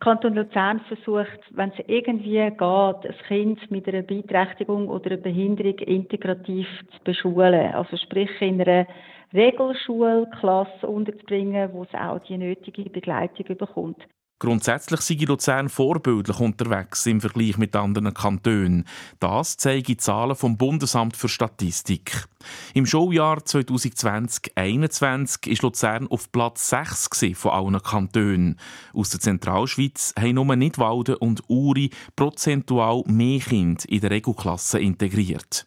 Kanton 0.00 0.34
Luzern 0.34 0.80
versucht, 0.88 1.40
wenn 1.50 1.70
es 1.70 1.84
irgendwie 1.86 2.34
geht, 2.34 2.60
ein 2.60 3.14
Kind 3.28 3.70
mit 3.70 3.88
einer 3.88 4.02
Beeinträchtigung 4.02 4.88
oder 4.88 5.12
einer 5.12 5.20
Behinderung 5.20 5.78
integrativ 5.78 6.66
zu 6.92 6.98
beschulen. 7.04 7.72
Also 7.72 7.96
sprich 7.96 8.30
in 8.40 8.60
einer 8.60 8.86
Regelschulklasse 9.32 10.86
unterzubringen, 10.86 11.72
wo 11.72 11.84
es 11.84 11.94
auch 11.94 12.18
die 12.20 12.36
nötige 12.36 12.88
Begleitung 12.90 13.56
bekommt. 13.56 14.02
Grundsätzlich 14.38 15.00
sei 15.00 15.14
Luzern 15.24 15.70
vorbildlich 15.70 16.40
unterwegs 16.40 17.06
im 17.06 17.22
Vergleich 17.22 17.56
mit 17.56 17.74
anderen 17.74 18.12
Kantonen. 18.12 18.84
Das 19.18 19.56
zeigen 19.56 19.84
die 19.84 19.96
Zahlen 19.96 20.36
vom 20.36 20.58
Bundesamt 20.58 21.16
für 21.16 21.30
Statistik. 21.30 22.26
Im 22.74 22.84
Schuljahr 22.84 23.38
2020-21 23.38 25.48
ist 25.48 25.62
Luzern 25.62 26.06
auf 26.08 26.30
Platz 26.32 26.68
6 26.68 27.28
von 27.32 27.52
allen 27.52 27.82
Kantonen. 27.82 28.60
Aus 28.92 29.08
der 29.08 29.20
Zentralschweiz 29.20 30.12
haben 30.18 30.34
nur 30.34 30.54
Nidwalden 30.54 31.16
und 31.16 31.42
Uri 31.48 31.88
prozentual 32.14 33.04
mehr 33.06 33.40
Kinder 33.40 33.84
in 33.88 34.02
der 34.02 34.10
Regelklasse 34.10 34.78
integriert. 34.78 35.66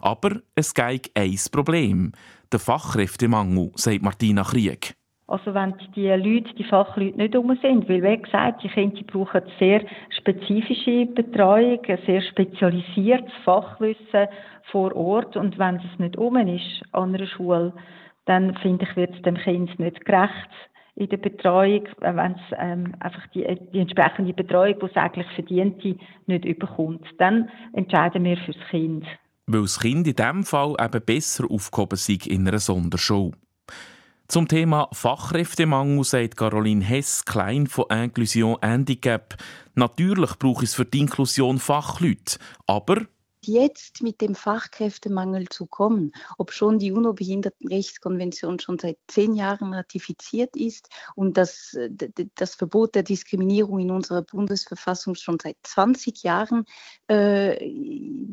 Aber 0.00 0.40
es 0.54 0.72
gibt 0.72 1.10
ein 1.14 1.40
Problem. 1.50 2.12
Der 2.52 2.60
Fachkräftemangel, 2.60 3.72
sagt 3.74 4.02
Martina 4.02 4.44
Krieg. 4.44 4.94
Also 5.26 5.54
wenn 5.54 5.74
die 5.96 6.08
Leute, 6.08 6.54
die 6.54 6.64
Fachleute 6.64 7.16
nicht 7.16 7.34
um 7.34 7.56
sind, 7.62 7.88
weil 7.88 8.02
wie 8.02 8.22
gesagt, 8.22 8.62
die 8.62 8.68
Kinder 8.68 9.02
brauchen 9.06 9.42
sehr 9.58 9.82
spezifische 10.10 11.06
Betreuung, 11.06 11.80
ein 11.86 11.98
sehr 12.04 12.20
spezialisiertes 12.20 13.32
Fachwissen 13.44 14.28
vor 14.70 14.94
Ort 14.94 15.36
und 15.36 15.58
wenn 15.58 15.76
es 15.76 15.98
nicht 15.98 16.18
um 16.18 16.36
ist 16.36 16.82
an 16.92 17.14
einer 17.14 17.26
Schule, 17.26 17.72
dann 18.26 18.54
finde 18.56 18.84
ich, 18.84 18.96
wird 18.96 19.14
es 19.14 19.22
dem 19.22 19.36
Kind 19.36 19.78
nicht 19.78 20.04
gerecht 20.04 20.50
in 20.96 21.08
der 21.08 21.16
Betreuung, 21.16 21.88
wenn 22.00 22.32
es 22.32 22.56
ähm, 22.58 22.94
einfach 23.00 23.26
die, 23.28 23.44
die 23.72 23.80
entsprechende 23.80 24.32
Betreuung, 24.32 24.78
die 24.78 24.86
es 24.86 24.96
eigentlich 24.96 25.26
verdient, 25.34 25.82
nicht 26.26 26.44
überkommt. 26.44 27.06
Dann 27.18 27.48
entscheiden 27.72 28.24
wir 28.24 28.36
für 28.36 28.52
das 28.52 28.68
Kind. 28.70 29.04
Weil 29.46 29.62
das 29.62 29.80
Kind 29.80 30.06
in 30.06 30.14
diesem 30.14 30.44
Fall 30.44 30.74
eben 30.80 31.04
besser 31.04 31.44
aufgehoben 31.50 31.96
sei 31.96 32.18
in 32.26 32.46
einer 32.46 32.58
Sonderschule. 32.58 33.32
Zum 34.26 34.48
Thema 34.48 34.88
Fachkräftemangel 34.92 36.02
sagt 36.02 36.38
Caroline 36.38 36.82
Hess-Klein 36.82 37.66
von 37.66 37.84
Inclusion 37.90 38.56
Handicap. 38.62 39.36
Natürlich 39.74 40.38
braucht 40.38 40.64
es 40.64 40.74
für 40.74 40.86
die 40.86 41.00
Inklusion 41.00 41.58
Fachleute, 41.58 42.38
aber 42.66 43.02
jetzt 43.46 44.02
mit 44.02 44.22
dem 44.22 44.34
Fachkräftemangel 44.34 45.50
zu 45.50 45.66
kommen, 45.66 46.12
ob 46.38 46.52
schon 46.52 46.78
die 46.78 46.92
UNO-Behindertenrechtskonvention 46.92 48.58
schon 48.60 48.78
seit 48.78 48.96
zehn 49.08 49.34
Jahren 49.34 49.74
ratifiziert 49.74 50.56
ist 50.56 50.88
und 51.14 51.36
das, 51.36 51.76
das 52.34 52.54
Verbot 52.54 52.94
der 52.94 53.02
Diskriminierung 53.02 53.78
in 53.78 53.90
unserer 53.90 54.22
Bundesverfassung 54.22 55.16
schon 55.16 55.38
seit 55.38 55.58
20 55.64 56.22
Jahren 56.22 56.64
äh, 57.08 57.58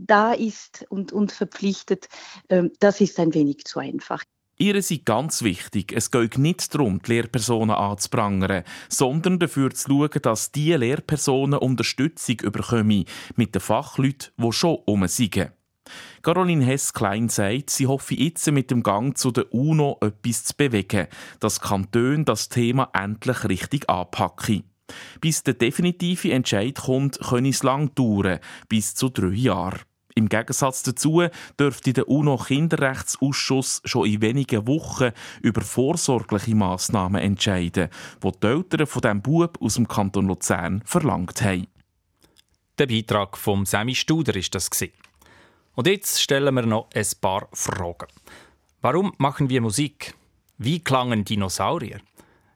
da 0.05 0.31
ist 0.31 0.86
und, 0.89 1.12
und 1.12 1.33
verpflichtet, 1.33 2.07
äh, 2.48 2.69
das 2.79 3.01
ist 3.01 3.19
ein 3.19 3.33
wenig 3.33 3.65
zu 3.65 3.79
einfach. 3.79 4.24
Ihr 4.62 4.80
sei 4.84 5.01
ganz 5.03 5.41
wichtig, 5.41 5.91
es 5.91 6.12
geht 6.12 6.38
nicht 6.38 6.75
darum, 6.75 7.01
die 7.01 7.13
Lehrpersonen 7.13 7.75
anzuprangern, 7.75 8.63
sondern 8.89 9.39
dafür 9.39 9.72
zu 9.72 9.89
schauen, 9.89 10.22
dass 10.22 10.51
diese 10.51 10.77
Lehrpersonen 10.77 11.58
Unterstützung 11.58 12.38
bekommen 12.38 13.06
mit 13.36 13.56
den 13.56 13.60
Fachleuten, 13.60 14.32
die 14.38 14.51
schon 14.51 14.77
um 14.86 15.08
sind. 15.08 15.51
Caroline 16.22 16.63
Hess-Klein 16.63 17.27
sagt, 17.30 17.72
sie 17.72 17.88
hoffe 17.88 18.13
jetzt 18.13 18.51
mit 18.51 18.70
dem 18.70 18.84
Gang 18.84 19.18
zu 19.18 19.32
der 19.32 19.51
UNO 19.51 19.98
etwas 20.00 20.44
zu 20.44 20.53
bewegen, 20.56 21.08
dass 21.39 21.60
Kantone 21.60 22.24
das 22.24 22.48
Thema 22.48 22.91
endlich 22.94 23.44
richtig 23.46 23.89
anpacken. 23.89 24.65
Bis 25.22 25.41
der 25.41 25.56
definitive 25.56 26.32
Entscheid 26.32 26.75
kommt, 26.75 27.20
könne 27.20 27.50
es 27.50 27.63
lang 27.63 27.96
dauern, 27.96 28.38
bis 28.70 28.94
zu 28.94 29.10
drei 29.10 29.30
Jahren. 29.30 29.80
Im 30.15 30.30
Gegensatz 30.30 30.84
dazu 30.84 31.24
dürfte 31.60 31.94
der 31.94 32.08
UNO-Kinderrechtsausschuss 32.08 33.82
schon 33.86 34.08
in 34.08 34.22
wenigen 34.22 34.68
Wochen 34.68 35.12
über 35.41 35.62
vorsorgliche 35.62 36.56
Massnahmen 36.56 37.22
entscheiden, 37.22 37.89
die 38.24 38.32
die 38.41 38.48
Eltern 38.48 38.88
von 38.88 39.01
diesem 39.01 39.22
Bub 39.22 39.58
aus 39.62 39.75
dem 39.75 39.88
Kanton 39.88 40.27
Luzern 40.27 40.84
verlangt 40.86 41.41
haben. 41.41 41.68
Der 42.77 42.88
Beitrag 42.88 43.38
von 43.38 43.65
Sammy 43.65 43.96
Studer 43.96 44.36
ist 44.36 44.56
das 44.56 44.70
Und 45.75 45.88
jetzt 45.88 46.22
stellen 46.22 46.53
wir 46.56 46.65
noch 46.65 46.89
ein 46.94 47.06
paar 47.20 47.48
Fragen. 47.53 48.08
Warum 48.82 49.13
machen 49.18 49.50
wir 49.50 49.62
Musik? 49.62 50.15
Wie 50.58 50.80
klangen 50.80 51.24
Dinosaurier? 51.24 52.01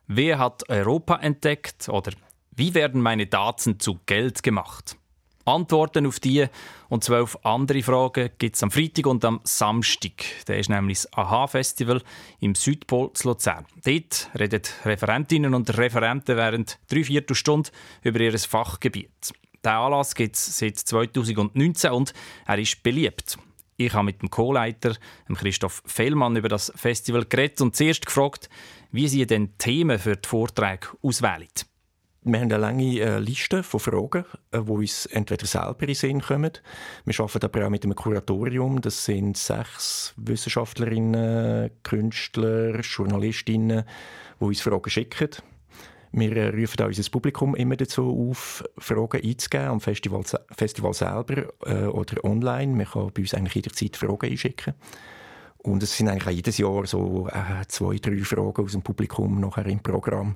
Wer 0.08 0.40
hat 0.40 0.70
Europa 0.70 1.18
entdeckt? 1.18 1.90
Oder 1.90 2.12
wie 2.56 2.74
werden 2.74 3.02
meine 3.02 3.28
Daten 3.28 3.80
zu 3.80 4.00
Geld 4.06 4.44
gemacht? 4.44 4.98
Antworten 5.46 6.08
auf 6.08 6.20
die 6.20 6.48
und 6.90 7.04
zwölf 7.04 7.38
andere 7.44 7.84
Fragen 7.84 8.32
gibt 8.40 8.56
es 8.56 8.64
am 8.64 8.72
Freitag 8.72 9.06
und 9.06 9.24
am 9.24 9.42
Samstag. 9.44 10.25
Da 10.46 10.56
ist 10.56 10.70
nämlich 10.70 11.04
das 11.04 11.14
AHA-Festival 11.14 12.02
im 12.40 12.56
Südpol 12.56 13.14
zu 13.14 13.30
Luzern. 13.30 13.66
Dort 13.84 14.30
reden 14.38 14.62
Referentinnen 14.84 15.54
und 15.54 15.78
Referenten 15.78 16.36
während 16.36 16.80
drei 16.90 17.04
Viertelstunden 17.04 17.72
über 18.02 18.20
ihr 18.20 18.38
Fachgebiet. 18.40 19.34
Der 19.64 19.78
Anlass 19.78 20.16
gibt 20.16 20.36
es 20.36 20.58
seit 20.58 20.78
2019 20.78 21.92
und 21.92 22.14
er 22.46 22.58
ist 22.58 22.82
beliebt. 22.82 23.38
Ich 23.78 23.94
habe 23.94 24.06
mit 24.06 24.22
dem 24.22 24.30
Co-Leiter, 24.30 24.96
Christoph 25.34 25.84
Fellmann, 25.86 26.38
über 26.38 26.50
das 26.50 26.72
Festival 26.75 27.25
geredet 27.25 27.62
und 27.62 27.75
zuerst 27.75 28.06
gefragt, 28.06 28.50
wie 28.92 29.08
sie 29.08 29.28
denn 29.28 29.58
Themen 29.58 30.00
für 30.00 30.16
die 30.16 30.28
Vorträge 30.28 30.88
auswählen. 31.02 31.50
Wir 32.27 32.39
haben 32.39 32.51
eine 32.51 32.58
lange 32.58 33.00
äh, 33.00 33.20
Liste 33.20 33.62
von 33.62 33.79
Fragen, 33.79 34.25
die 34.51 34.58
äh, 34.58 34.62
uns 34.62 35.05
entweder 35.05 35.46
selber 35.46 35.82
in 35.82 35.88
den 35.88 35.96
Sinn 35.96 36.22
kommen. 36.22 36.53
Wir 37.05 37.20
arbeiten 37.20 37.46
aber 37.46 37.65
auch 37.67 37.70
mit 37.70 37.84
einem 37.84 37.94
Kuratorium. 37.94 38.82
Das 38.82 39.05
sind 39.05 39.38
sechs 39.38 40.12
Wissenschaftlerinnen, 40.17 41.70
Künstler, 41.84 42.79
Journalistinnen, 42.79 43.84
die 44.39 44.44
uns 44.44 44.62
Fragen 44.62 44.89
schicken. 44.89 45.29
Wir 46.13 46.36
äh, 46.36 46.48
rufen 46.50 46.82
auch 46.82 46.88
unser 46.88 47.08
Publikum 47.12 47.53
immer 47.53 47.75
dazu 47.75 48.32
auf, 48.32 48.63
Fragen 48.79 49.22
einzugeben 49.24 49.67
am 49.67 49.79
Festival, 49.79 50.24
Festival 50.58 50.94
selber 50.96 51.53
äh, 51.67 51.86
oder 51.86 52.24
online. 52.25 52.75
Man 52.75 52.88
kann 52.88 53.12
bei 53.13 53.22
uns 53.22 53.36
eigentlich 53.36 53.53
jederzeit 53.53 53.98
Fragen 53.98 54.32
einschicken. 54.32 54.74
Und 55.65 55.81
es 55.81 55.98
sind 55.98 56.10
eigentlich 56.10 56.36
jedes 56.36 56.60
Jahr 56.60 56.86
so 56.86 57.27
äh, 57.27 57.65
zwei, 57.67 57.98
drei 57.98 58.24
Fragen 58.24 58.63
aus 58.63 58.74
dem 58.74 58.84
Publikum 58.84 59.39
nachher 59.39 59.65
im 59.65 59.79
Programm. 59.79 60.36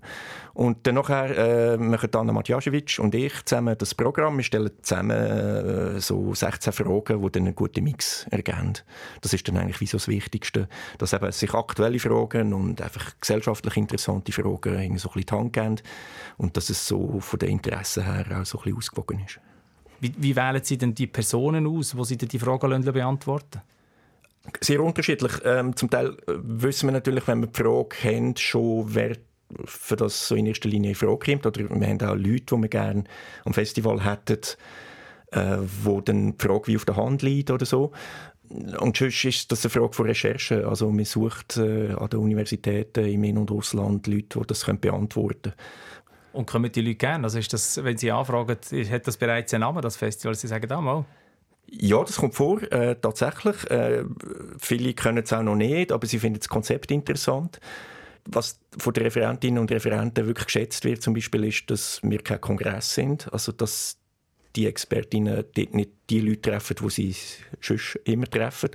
Und 0.55 0.87
dann 0.87 0.95
nachher 0.95 1.73
äh, 1.73 1.77
machen 1.77 2.09
Anna 2.15 2.33
Matjaschewitsch 2.33 2.99
und 2.99 3.13
ich 3.13 3.45
zusammen 3.45 3.75
das 3.77 3.93
Programm. 3.93 4.37
Wir 4.37 4.43
stellen 4.43 4.71
zusammen 4.81 5.11
äh, 5.11 5.99
so 6.01 6.33
16 6.33 6.73
Fragen, 6.73 7.21
die 7.21 7.31
dann 7.31 7.45
einen 7.45 7.55
guten 7.55 7.83
Mix 7.83 8.25
ergeben. 8.31 8.73
Das 9.21 9.31
ist 9.33 9.47
dann 9.47 9.57
eigentlich 9.57 9.79
wie 9.81 9.85
so 9.85 9.97
das 9.97 10.07
Wichtigste, 10.07 10.67
dass 10.97 11.13
eben 11.13 11.31
sich 11.31 11.53
aktuelle 11.53 11.99
Fragen 11.99 12.51
und 12.51 12.81
einfach 12.81 13.13
gesellschaftlich 13.21 13.77
interessante 13.77 14.31
Fragen 14.31 14.79
irgendwie 14.79 14.97
so 14.97 15.09
ein 15.09 15.13
bisschen 15.13 15.25
die 15.27 15.35
Hand 15.35 15.53
geben 15.53 15.75
und 16.37 16.57
dass 16.57 16.71
es 16.71 16.87
so 16.87 17.19
von 17.19 17.37
den 17.37 17.49
Interessen 17.49 18.03
her 18.03 18.25
auch 18.41 18.45
so 18.47 18.57
ein 18.57 18.63
bisschen 18.63 18.77
ausgewogen 18.77 19.23
ist. 19.27 19.39
Wie, 19.99 20.13
wie 20.17 20.35
wählen 20.35 20.63
Sie 20.63 20.77
denn 20.77 20.95
die 20.95 21.07
Personen 21.07 21.67
aus, 21.67 21.95
wo 21.95 22.03
Sie 22.03 22.17
die 22.17 22.39
Fragen 22.39 22.83
beantworten 22.83 23.61
sehr 24.61 24.81
unterschiedlich. 24.81 25.33
Ähm, 25.43 25.75
zum 25.75 25.89
Teil 25.89 26.17
äh, 26.27 26.33
wissen 26.37 26.87
wir 26.87 26.93
natürlich, 26.93 27.27
wenn 27.27 27.41
wir 27.41 27.47
die 27.47 27.61
Frage 27.61 27.95
haben, 28.03 28.35
schon, 28.35 28.85
wer 28.93 29.15
für 29.65 29.95
das 29.95 30.27
so 30.27 30.35
in 30.35 30.45
erster 30.45 30.69
Linie 30.69 30.91
in 30.91 30.95
Frage 30.95 31.31
kommt. 31.31 31.45
Oder 31.45 31.69
wir 31.69 31.87
haben 31.87 32.01
auch 32.01 32.15
Leute, 32.15 32.55
die 32.55 32.61
wir 32.61 32.69
gerne 32.69 33.03
am 33.45 33.53
Festival 33.53 34.03
hätten, 34.03 34.39
äh, 35.31 35.57
wo 35.83 36.01
dann 36.01 36.37
die 36.37 36.45
Frage 36.45 36.67
wie 36.67 36.75
auf 36.75 36.85
der 36.85 36.95
Hand 36.95 37.21
liegt 37.21 37.51
oder 37.51 37.65
so. 37.65 37.91
Und 38.49 38.97
sonst 38.97 39.25
ist 39.25 39.51
das 39.51 39.63
eine 39.63 39.69
Frage 39.69 39.93
von 39.93 40.07
Recherche. 40.07 40.67
Also 40.67 40.89
man 40.91 41.05
sucht 41.05 41.57
äh, 41.57 41.91
an 41.91 42.09
den 42.09 42.19
Universitäten 42.19 43.05
im 43.05 43.23
In- 43.23 43.37
und 43.37 43.51
Ausland 43.51 44.07
Leute, 44.07 44.39
die 44.39 44.47
das 44.47 44.65
können 44.65 44.79
beantworten 44.79 45.51
können. 45.51 45.55
Und 46.31 46.45
kommen 46.45 46.71
die 46.71 46.81
Leute 46.81 46.95
gerne? 46.95 47.23
Also 47.23 47.39
ist 47.39 47.51
das, 47.53 47.83
wenn 47.83 47.97
Sie 47.97 48.11
anfragen, 48.11 48.55
hat 48.91 49.07
das 49.07 49.17
bereits 49.17 49.53
einen 49.53 49.61
Namen, 49.61 49.81
das 49.81 49.97
Festival? 49.97 50.35
Sie 50.35 50.47
sagen, 50.47 50.71
ah, 50.71 50.81
mal. 50.81 51.05
Ja, 51.71 52.03
das 52.03 52.17
kommt 52.17 52.35
vor, 52.35 52.61
äh, 52.71 52.95
tatsächlich. 52.95 53.69
Äh, 53.69 54.03
viele 54.59 54.93
können 54.93 55.23
es 55.23 55.33
auch 55.33 55.43
noch 55.43 55.55
nicht, 55.55 55.91
aber 55.91 56.07
sie 56.07 56.19
finden 56.19 56.39
das 56.39 56.49
Konzept 56.49 56.91
interessant. 56.91 57.59
Was 58.25 58.59
von 58.77 58.93
den 58.93 59.03
Referentinnen 59.03 59.59
und 59.59 59.71
Referenten 59.71 60.25
wirklich 60.25 60.45
geschätzt 60.45 60.85
wird, 60.85 61.01
zum 61.01 61.13
Beispiel, 61.13 61.45
ist, 61.45 61.69
dass 61.69 61.99
wir 62.03 62.19
kein 62.19 62.41
Kongress 62.41 62.93
sind. 62.93 63.31
Also, 63.33 63.51
dass 63.51 63.97
die 64.55 64.67
Expertinnen 64.67 65.45
dort 65.53 65.75
nicht 65.75 65.91
die 66.09 66.21
Leute 66.21 66.41
treffen, 66.41 66.75
die 66.81 66.89
sie 66.89 67.15
sonst 67.61 67.99
immer 68.03 68.25
treffen, 68.25 68.71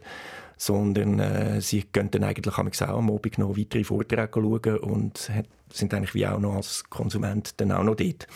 sondern 0.56 1.18
äh, 1.18 1.60
sie 1.60 1.84
gehen 1.92 2.10
dann 2.10 2.24
eigentlich 2.24 2.54
auch 2.54 2.58
am 2.58 2.70
Abend 2.88 3.38
noch 3.38 3.56
weitere 3.56 3.84
Vorträge 3.84 4.30
schauen 4.32 4.78
und 4.78 5.30
sind 5.74 5.92
eigentlich 5.92 6.14
wie 6.14 6.26
auch 6.26 6.38
noch 6.38 6.54
als 6.54 6.84
Konsument 6.84 7.60
dann 7.60 7.72
auch 7.72 7.82
noch 7.82 7.96
dort, 7.96 8.26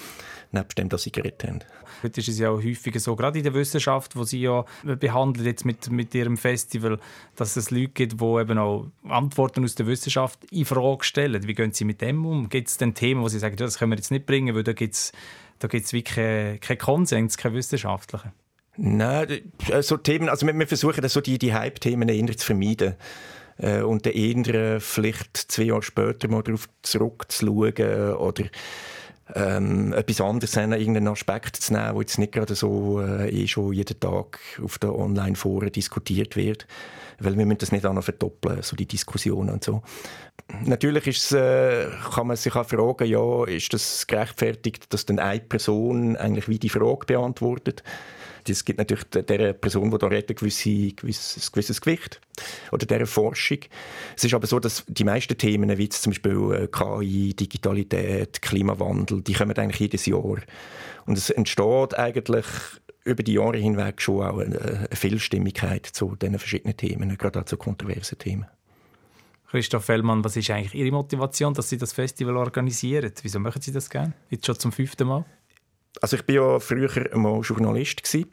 nebst 0.52 0.78
dem, 0.78 0.88
dass 0.88 1.02
sie 1.02 1.12
geredet 1.12 1.44
haben. 1.44 1.60
Heute 2.02 2.20
ist 2.20 2.28
es 2.28 2.38
ja 2.38 2.50
auch 2.50 2.62
häufiger 2.62 3.00
so, 3.00 3.16
gerade 3.16 3.38
in 3.38 3.44
der 3.44 3.54
Wissenschaft, 3.54 4.16
wo 4.16 4.24
sie 4.24 4.40
ja 4.42 4.64
behandelt 4.84 5.46
jetzt 5.46 5.64
mit, 5.64 5.90
mit 5.90 6.14
ihrem 6.14 6.36
Festival, 6.36 6.98
dass 7.36 7.56
es 7.56 7.70
Leute 7.70 7.88
gibt, 7.88 8.20
die 8.20 8.24
eben 8.24 8.58
auch 8.58 8.86
Antworten 9.08 9.64
aus 9.64 9.74
der 9.74 9.86
Wissenschaft 9.86 10.44
in 10.50 10.64
Frage 10.64 11.04
stellen. 11.04 11.46
Wie 11.46 11.54
gehen 11.54 11.72
sie 11.72 11.84
mit 11.84 12.00
dem 12.00 12.24
um? 12.24 12.48
Gibt 12.48 12.68
es 12.68 12.76
denn 12.76 12.94
Themen, 12.94 13.22
wo 13.22 13.28
sie 13.28 13.38
sagen, 13.38 13.56
ja, 13.58 13.66
das 13.66 13.78
können 13.78 13.92
wir 13.92 13.96
jetzt 13.96 14.10
nicht 14.10 14.26
bringen, 14.26 14.54
weil 14.54 14.64
da 14.64 14.72
gibt 14.72 14.94
es 14.94 15.12
da 15.58 15.66
gibt's 15.66 15.92
wirklich 15.92 16.14
keinen 16.14 16.60
kein 16.60 16.78
Konsens, 16.78 17.36
keinen 17.36 17.54
wissenschaftlichen? 17.54 18.32
Nein, 18.76 19.52
so 19.80 19.96
Themen, 19.96 20.28
also 20.28 20.46
wir 20.46 20.66
versuchen 20.68 21.08
so 21.08 21.20
die, 21.20 21.36
die 21.38 21.52
Hype-Themen 21.52 22.08
eher 22.08 22.36
zu 22.36 22.46
vermeiden 22.46 22.94
äh, 23.58 23.82
und 23.82 24.06
dann 24.06 24.12
eher 24.12 24.80
vielleicht 24.80 25.36
zwei 25.36 25.64
Jahre 25.64 25.82
später 25.82 26.28
mal 26.28 26.42
darauf 26.42 26.68
zurückzuschauen 26.82 28.14
oder 28.14 28.44
ähm, 29.34 29.92
etwas 29.92 30.20
anderes 30.20 30.56
haben, 30.56 30.72
irgendeinen 30.72 31.08
Aspekt 31.08 31.56
zu 31.56 31.72
nehmen, 31.72 31.92
der 31.92 32.00
jetzt 32.00 32.18
nicht 32.18 32.32
gerade 32.32 32.54
so 32.54 33.00
äh, 33.00 33.28
eh 33.28 33.46
schon 33.46 33.72
jeden 33.72 33.98
Tag 34.00 34.38
auf 34.62 34.78
den 34.78 34.90
Online-Foren 34.90 35.72
diskutiert 35.72 36.36
wird. 36.36 36.66
Weil 37.20 37.36
wir 37.36 37.46
müssen 37.46 37.58
das 37.58 37.72
nicht 37.72 37.84
auch 37.84 37.92
noch 37.92 38.04
verdoppeln, 38.04 38.62
so 38.62 38.76
die 38.76 38.86
Diskussionen 38.86 39.50
und 39.50 39.64
so. 39.64 39.82
Natürlich 40.64 41.32
äh, 41.32 41.88
kann 42.14 42.28
man 42.28 42.36
sich 42.36 42.54
auch 42.54 42.66
fragen, 42.66 43.08
ja, 43.08 43.44
ist 43.44 43.74
das 43.74 44.06
gerechtfertigt, 44.06 44.92
dass 44.94 45.04
dann 45.04 45.18
eine 45.18 45.40
Person 45.40 46.16
eigentlich 46.16 46.48
wie 46.48 46.58
die 46.58 46.68
Frage 46.68 47.06
beantwortet? 47.06 47.82
Es 48.48 48.64
gibt 48.64 48.78
natürlich 48.78 49.04
der 49.04 49.52
Person, 49.52 49.90
die 49.90 49.98
da 49.98 50.06
redet, 50.06 50.30
ein 50.30 50.36
gewisse, 50.36 50.92
gewisses, 50.92 51.52
gewisses 51.52 51.80
Gewicht. 51.80 52.20
Oder 52.72 52.86
der 52.86 53.06
Forschung. 53.06 53.58
Es 54.16 54.24
ist 54.24 54.34
aber 54.34 54.46
so, 54.46 54.58
dass 54.60 54.84
die 54.86 55.04
meisten 55.04 55.36
Themen, 55.36 55.76
wie 55.76 55.88
zum 55.88 56.12
Beispiel 56.12 56.52
äh, 56.52 56.68
KI, 56.68 57.34
Digitalität, 57.34 58.42
Klimawandel, 58.42 59.22
die 59.22 59.32
kommen 59.32 59.56
eigentlich 59.56 59.80
jedes 59.80 60.06
Jahr. 60.06 60.38
Und 61.06 61.18
es 61.18 61.30
entsteht 61.30 61.98
eigentlich 61.98 62.46
über 63.04 63.22
die 63.22 63.34
Jahre 63.34 63.56
hinweg 63.56 64.00
schon 64.00 64.22
auch 64.22 64.38
eine, 64.38 64.88
Vielstimmigkeit 64.92 65.86
zu 65.86 66.14
diesen 66.16 66.38
verschiedenen 66.38 66.76
Themen, 66.76 67.16
gerade 67.16 67.40
auch 67.40 67.44
zu 67.44 67.56
kontroversen 67.56 68.18
Themen. 68.18 68.46
Christoph 69.50 69.86
Fellmann, 69.86 70.22
was 70.24 70.36
ist 70.36 70.50
eigentlich 70.50 70.74
Ihre 70.74 70.90
Motivation, 70.90 71.54
dass 71.54 71.70
Sie 71.70 71.78
das 71.78 71.94
Festival 71.94 72.36
organisieren? 72.36 73.10
Wieso 73.22 73.40
machen 73.40 73.62
Sie 73.62 73.72
das 73.72 73.88
gerne? 73.88 74.12
Jetzt 74.28 74.44
schon 74.44 74.58
zum 74.58 74.72
fünften 74.72 75.08
Mal? 75.08 75.24
Also 76.02 76.16
ich 76.16 76.28
war 76.28 76.34
ja 76.34 76.60
früher 76.60 77.16
mal 77.16 77.40
Journalist 77.40 78.02
gewesen. 78.02 78.30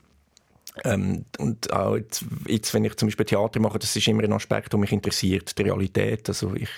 Ähm, 0.83 1.25
und 1.37 1.71
auch 1.71 1.95
jetzt, 1.95 2.25
jetzt, 2.47 2.73
wenn 2.73 2.85
ich 2.85 2.95
zum 2.95 3.07
Beispiel 3.07 3.25
Theater 3.25 3.59
mache, 3.59 3.79
das 3.79 3.95
ist 3.95 4.07
immer 4.07 4.23
ein 4.23 4.33
Aspekt, 4.33 4.73
der 4.73 4.79
mich 4.79 4.91
interessiert, 4.91 5.57
die 5.57 5.63
Realität. 5.63 6.27
Also 6.27 6.53
ich, 6.53 6.69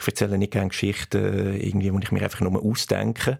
ich 0.00 0.06
erzähle 0.06 0.38
nicht 0.38 0.52
gerne 0.52 0.68
Geschichten, 0.68 1.56
irgendwie, 1.60 1.90
die 1.90 2.02
ich 2.02 2.12
mir 2.12 2.22
einfach 2.22 2.40
nur 2.40 2.62
ausdenke. 2.62 3.38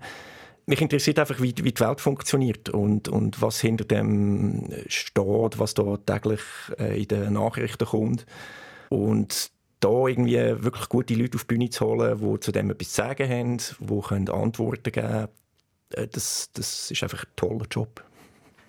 Mich 0.66 0.80
interessiert 0.80 1.18
einfach, 1.18 1.40
wie, 1.40 1.54
wie 1.62 1.72
die 1.72 1.80
Welt 1.80 2.00
funktioniert 2.00 2.68
und, 2.68 3.08
und 3.08 3.42
was 3.42 3.60
hinter 3.60 3.84
dem 3.84 4.70
steht, 4.86 5.58
was 5.58 5.74
da 5.74 5.96
täglich 5.96 6.42
äh, 6.78 7.00
in 7.00 7.08
den 7.08 7.32
Nachrichten 7.32 7.86
kommt. 7.86 8.26
Und 8.88 9.50
da 9.80 10.06
irgendwie 10.06 10.36
wirklich 10.62 10.88
gute 10.88 11.14
Leute 11.14 11.36
auf 11.36 11.44
die 11.44 11.54
Bühne 11.54 11.70
zu 11.70 11.86
holen, 11.86 12.18
die 12.20 12.40
zu 12.40 12.52
dem 12.52 12.70
etwas 12.70 12.90
zu 12.90 12.96
sagen 12.96 13.28
haben, 13.28 14.26
die 14.26 14.32
Antworten 14.32 14.92
geben 14.92 15.08
können, 15.08 15.28
äh, 15.94 16.06
das, 16.06 16.50
das 16.52 16.90
ist 16.90 17.02
einfach 17.02 17.24
ein 17.24 17.36
toller 17.36 17.66
Job. 17.70 18.04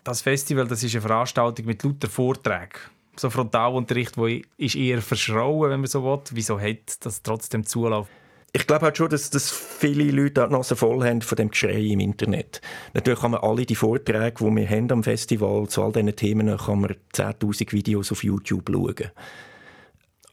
Das 0.03 0.21
Festival 0.21 0.67
das 0.67 0.83
ist 0.83 0.95
eine 0.95 1.01
Veranstaltung 1.01 1.65
mit 1.65 1.83
lauter 1.83 2.09
Vorträgen. 2.09 2.79
So 3.15 3.29
Frontalunterricht, 3.29 4.17
wo 4.17 4.25
ist 4.25 4.75
eher 4.75 5.01
verschrauen, 5.01 5.69
wenn 5.69 5.81
man 5.81 5.87
so 5.87 6.03
will. 6.03 6.21
Wieso 6.31 6.59
hat 6.59 7.05
das 7.05 7.21
trotzdem 7.21 7.65
Zulauf? 7.65 8.07
Ich 8.53 8.67
glaube 8.67 8.85
halt 8.85 8.97
schon, 8.97 9.09
dass, 9.09 9.29
dass 9.29 9.51
viele 9.51 10.11
Leute 10.11 10.45
die 10.45 10.53
Nase 10.53 10.75
voll 10.75 11.07
haben 11.07 11.21
von 11.21 11.35
dem 11.35 11.51
Geschrei 11.51 11.79
im 11.79 11.99
Internet. 11.99 12.61
Natürlich 12.93 13.19
kann 13.21 13.31
man 13.31 13.41
alle 13.41 13.65
die 13.65 13.75
Vorträge, 13.75 14.43
die 14.43 14.55
wir 14.55 14.69
haben 14.69 14.91
am 14.91 15.03
Festival 15.03 15.67
zu 15.69 15.83
all 15.83 15.91
diesen 15.91 16.15
Themen, 16.15 16.57
kann 16.57 16.81
man 16.81 16.95
10'000 17.13 17.71
Videos 17.71 18.11
auf 18.11 18.23
YouTube 18.23 18.69
schauen. 18.69 19.11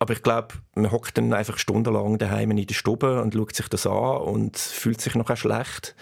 Aber 0.01 0.13
ich 0.13 0.23
glaube, 0.23 0.55
man 0.75 0.91
hockt 0.91 1.19
dann 1.19 1.33
einfach 1.33 1.59
stundenlang 1.59 2.19
daheim 2.19 2.53
in 2.53 2.67
der 2.67 2.75
Stube 2.75 3.21
und 3.21 3.35
schaut 3.35 3.55
sich 3.55 3.69
das 3.69 3.87
an 3.87 4.17
und 4.23 4.57
fühlt 4.57 5.01
sich 5.01 5.15
noch 5.15 5.37
schlecht. 5.37 5.95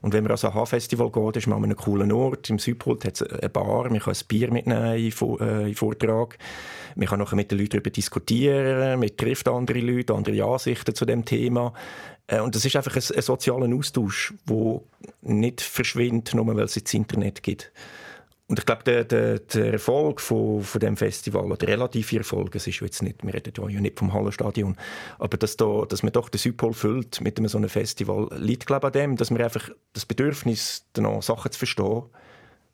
Und 0.00 0.12
wenn 0.12 0.24
man 0.24 0.32
an 0.32 0.38
ein 0.42 0.54
H-Festival 0.54 1.10
geht, 1.10 1.36
ist 1.36 1.46
man 1.46 1.58
an 1.58 1.64
einem 1.64 1.76
coolen 1.76 2.12
Ort. 2.12 2.50
Im 2.50 2.58
Südpol 2.58 2.98
hat 3.04 3.20
es 3.20 3.22
eine 3.22 3.48
Bar, 3.48 3.90
man 3.90 4.00
kann 4.00 4.14
ein 4.14 4.26
Bier 4.28 4.50
mitnehmen 4.50 4.96
in, 4.96 5.40
äh, 5.40 5.68
in 5.68 5.74
Vortrag. 5.74 6.38
Man 6.94 7.08
kann 7.08 7.18
nachher 7.18 7.36
mit 7.36 7.50
den 7.50 7.58
Leuten 7.58 7.70
darüber 7.70 7.90
diskutieren, 7.90 9.00
man 9.00 9.16
trifft 9.16 9.48
andere 9.48 9.80
Leute, 9.80 10.14
andere 10.14 10.44
Ansichten 10.44 10.94
zu 10.94 11.04
dem 11.04 11.24
Thema. 11.24 11.72
Äh, 12.26 12.40
und 12.40 12.54
das 12.54 12.64
ist 12.64 12.76
einfach 12.76 12.96
ein, 12.96 13.16
ein 13.16 13.22
sozialer 13.22 13.74
Austausch, 13.74 14.34
der 14.48 14.80
nicht 15.22 15.60
verschwindet, 15.60 16.34
nur 16.34 16.46
weil 16.46 16.64
es 16.64 16.74
jetzt 16.74 16.94
Internet 16.94 17.42
gibt. 17.42 17.72
Und 18.48 18.60
ich 18.60 18.66
glaube, 18.66 18.84
der, 18.84 19.04
der, 19.04 19.40
der 19.40 19.72
Erfolg 19.72 20.20
von, 20.20 20.62
von 20.62 20.80
dem 20.80 20.96
Festival, 20.96 21.46
oder 21.46 21.56
der 21.56 21.68
relative 21.68 22.18
Erfolg, 22.18 22.54
es 22.54 22.68
ist 22.68 22.80
jetzt 22.80 23.02
nicht, 23.02 23.24
wir 23.24 23.34
reden 23.34 23.52
ja 23.56 23.80
nicht 23.80 23.98
vom 23.98 24.12
Hallenstadion, 24.12 24.76
aber 25.18 25.36
dass, 25.36 25.56
da, 25.56 25.84
dass 25.88 26.04
man 26.04 26.12
doch 26.12 26.28
den 26.28 26.38
Südpol 26.38 26.72
füllt 26.72 27.20
mit 27.20 27.38
einem 27.38 27.48
so 27.48 27.58
einem 27.58 27.68
Festival, 27.68 28.28
liegt, 28.38 28.66
glaube 28.66 28.86
an 28.86 28.92
dem, 28.92 29.16
dass 29.16 29.32
man 29.32 29.42
einfach 29.42 29.70
das 29.94 30.06
Bedürfnis 30.06 30.86
danach, 30.92 31.22
Sachen 31.22 31.50
zu 31.50 31.58
verstehen, 31.58 32.04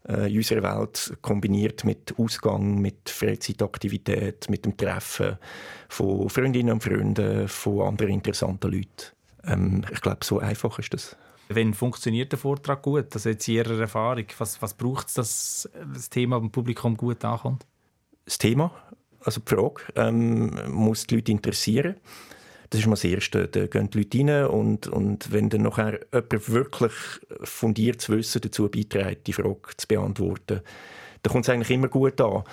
äh, 0.08 0.30
in 0.30 0.36
unserer 0.36 0.62
Welt 0.62 1.16
kombiniert 1.22 1.84
mit 1.84 2.14
Ausgang, 2.18 2.78
mit 2.78 3.08
Freizeitaktivität, 3.08 4.50
mit 4.50 4.66
dem 4.66 4.76
Treffen 4.76 5.38
von 5.88 6.28
Freundinnen 6.28 6.74
und 6.74 6.82
Freunden, 6.82 7.48
von 7.48 7.80
anderen 7.80 8.12
interessanten 8.12 8.70
Leuten. 8.70 9.12
Ähm, 9.44 9.84
ich 9.90 10.02
glaube, 10.02 10.22
so 10.22 10.38
einfach 10.38 10.78
ist 10.78 10.92
das. 10.92 11.16
Wenn 11.54 11.74
funktioniert 11.74 12.32
der 12.32 12.38
Vortrag 12.38 12.82
gut? 12.82 13.14
Also 13.14 13.30
jetzt 13.30 13.46
Ihrer 13.48 13.78
Erfahrung, 13.78 14.24
was, 14.38 14.60
was 14.60 14.74
braucht 14.74 15.08
es, 15.08 15.14
dass 15.14 15.70
das 15.92 16.10
Thema 16.10 16.38
beim 16.38 16.50
Publikum 16.50 16.96
gut 16.96 17.24
ankommt? 17.24 17.66
Das 18.24 18.38
Thema, 18.38 18.72
also 19.20 19.40
die 19.40 19.54
Frage, 19.54 19.82
ähm, 19.96 20.58
muss 20.70 21.06
die 21.06 21.16
Leute 21.16 21.32
interessieren. 21.32 21.96
Das 22.70 22.80
ist 22.80 22.86
mal 22.86 22.94
das 22.94 23.04
Erste. 23.04 23.48
Da 23.48 23.66
gehen 23.66 23.90
die 23.90 23.98
Leute 23.98 24.18
rein 24.18 24.46
und, 24.46 24.86
und 24.86 25.30
wenn 25.30 25.50
dann 25.50 25.62
nachher 25.62 26.00
jemand 26.12 26.48
wirklich 26.48 26.92
fundiertes 27.42 28.08
Wissen 28.08 28.40
dazu 28.40 28.70
beiträgt, 28.70 29.26
die 29.26 29.34
Frage 29.34 29.76
zu 29.76 29.86
beantworten, 29.86 30.60
dann 31.22 31.32
kommt 31.32 31.44
es 31.44 31.50
eigentlich 31.50 31.70
immer 31.70 31.88
gut 31.88 32.20
an. 32.20 32.44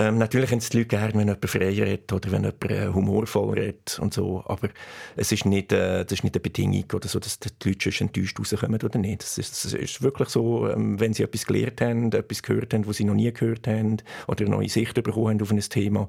Ähm, 0.00 0.16
natürlich 0.16 0.52
haben 0.52 0.58
es 0.58 0.68
die 0.68 0.78
Leute 0.78 0.90
gerne, 0.90 1.12
wenn 1.14 1.26
jemand 1.26 1.50
frei 1.50 1.70
redet 1.70 2.12
oder 2.12 2.30
wenn 2.30 2.44
jemand 2.44 2.64
äh, 2.70 2.86
humorvoll 2.86 3.58
redet 3.58 3.98
und 3.98 4.14
so, 4.14 4.44
aber 4.46 4.68
es 5.16 5.32
ist 5.32 5.44
nicht, 5.44 5.72
äh, 5.72 6.04
das 6.04 6.12
ist 6.12 6.24
nicht 6.24 6.36
eine 6.36 6.40
Bedingung 6.40 6.84
oder 6.94 7.08
so, 7.08 7.18
dass 7.18 7.40
die 7.40 7.68
Leute 7.68 7.90
enttäuscht 7.98 8.38
rauskommen 8.38 8.80
oder 8.80 8.96
nicht. 8.96 9.24
Es 9.24 9.38
ist, 9.38 9.74
ist 9.74 10.00
wirklich 10.00 10.28
so, 10.28 10.68
ähm, 10.68 11.00
wenn 11.00 11.14
sie 11.14 11.24
etwas 11.24 11.46
gelernt 11.46 11.80
haben, 11.80 12.12
etwas 12.12 12.44
gehört 12.44 12.74
haben, 12.74 12.86
was 12.86 12.98
sie 12.98 13.04
noch 13.04 13.14
nie 13.14 13.32
gehört 13.32 13.66
haben 13.66 13.96
oder 14.28 14.42
eine 14.42 14.54
neue 14.54 14.68
Sicht 14.68 14.94
bekommen 14.94 15.30
haben 15.30 15.42
auf 15.42 15.50
ein 15.50 15.58
Thema, 15.58 16.08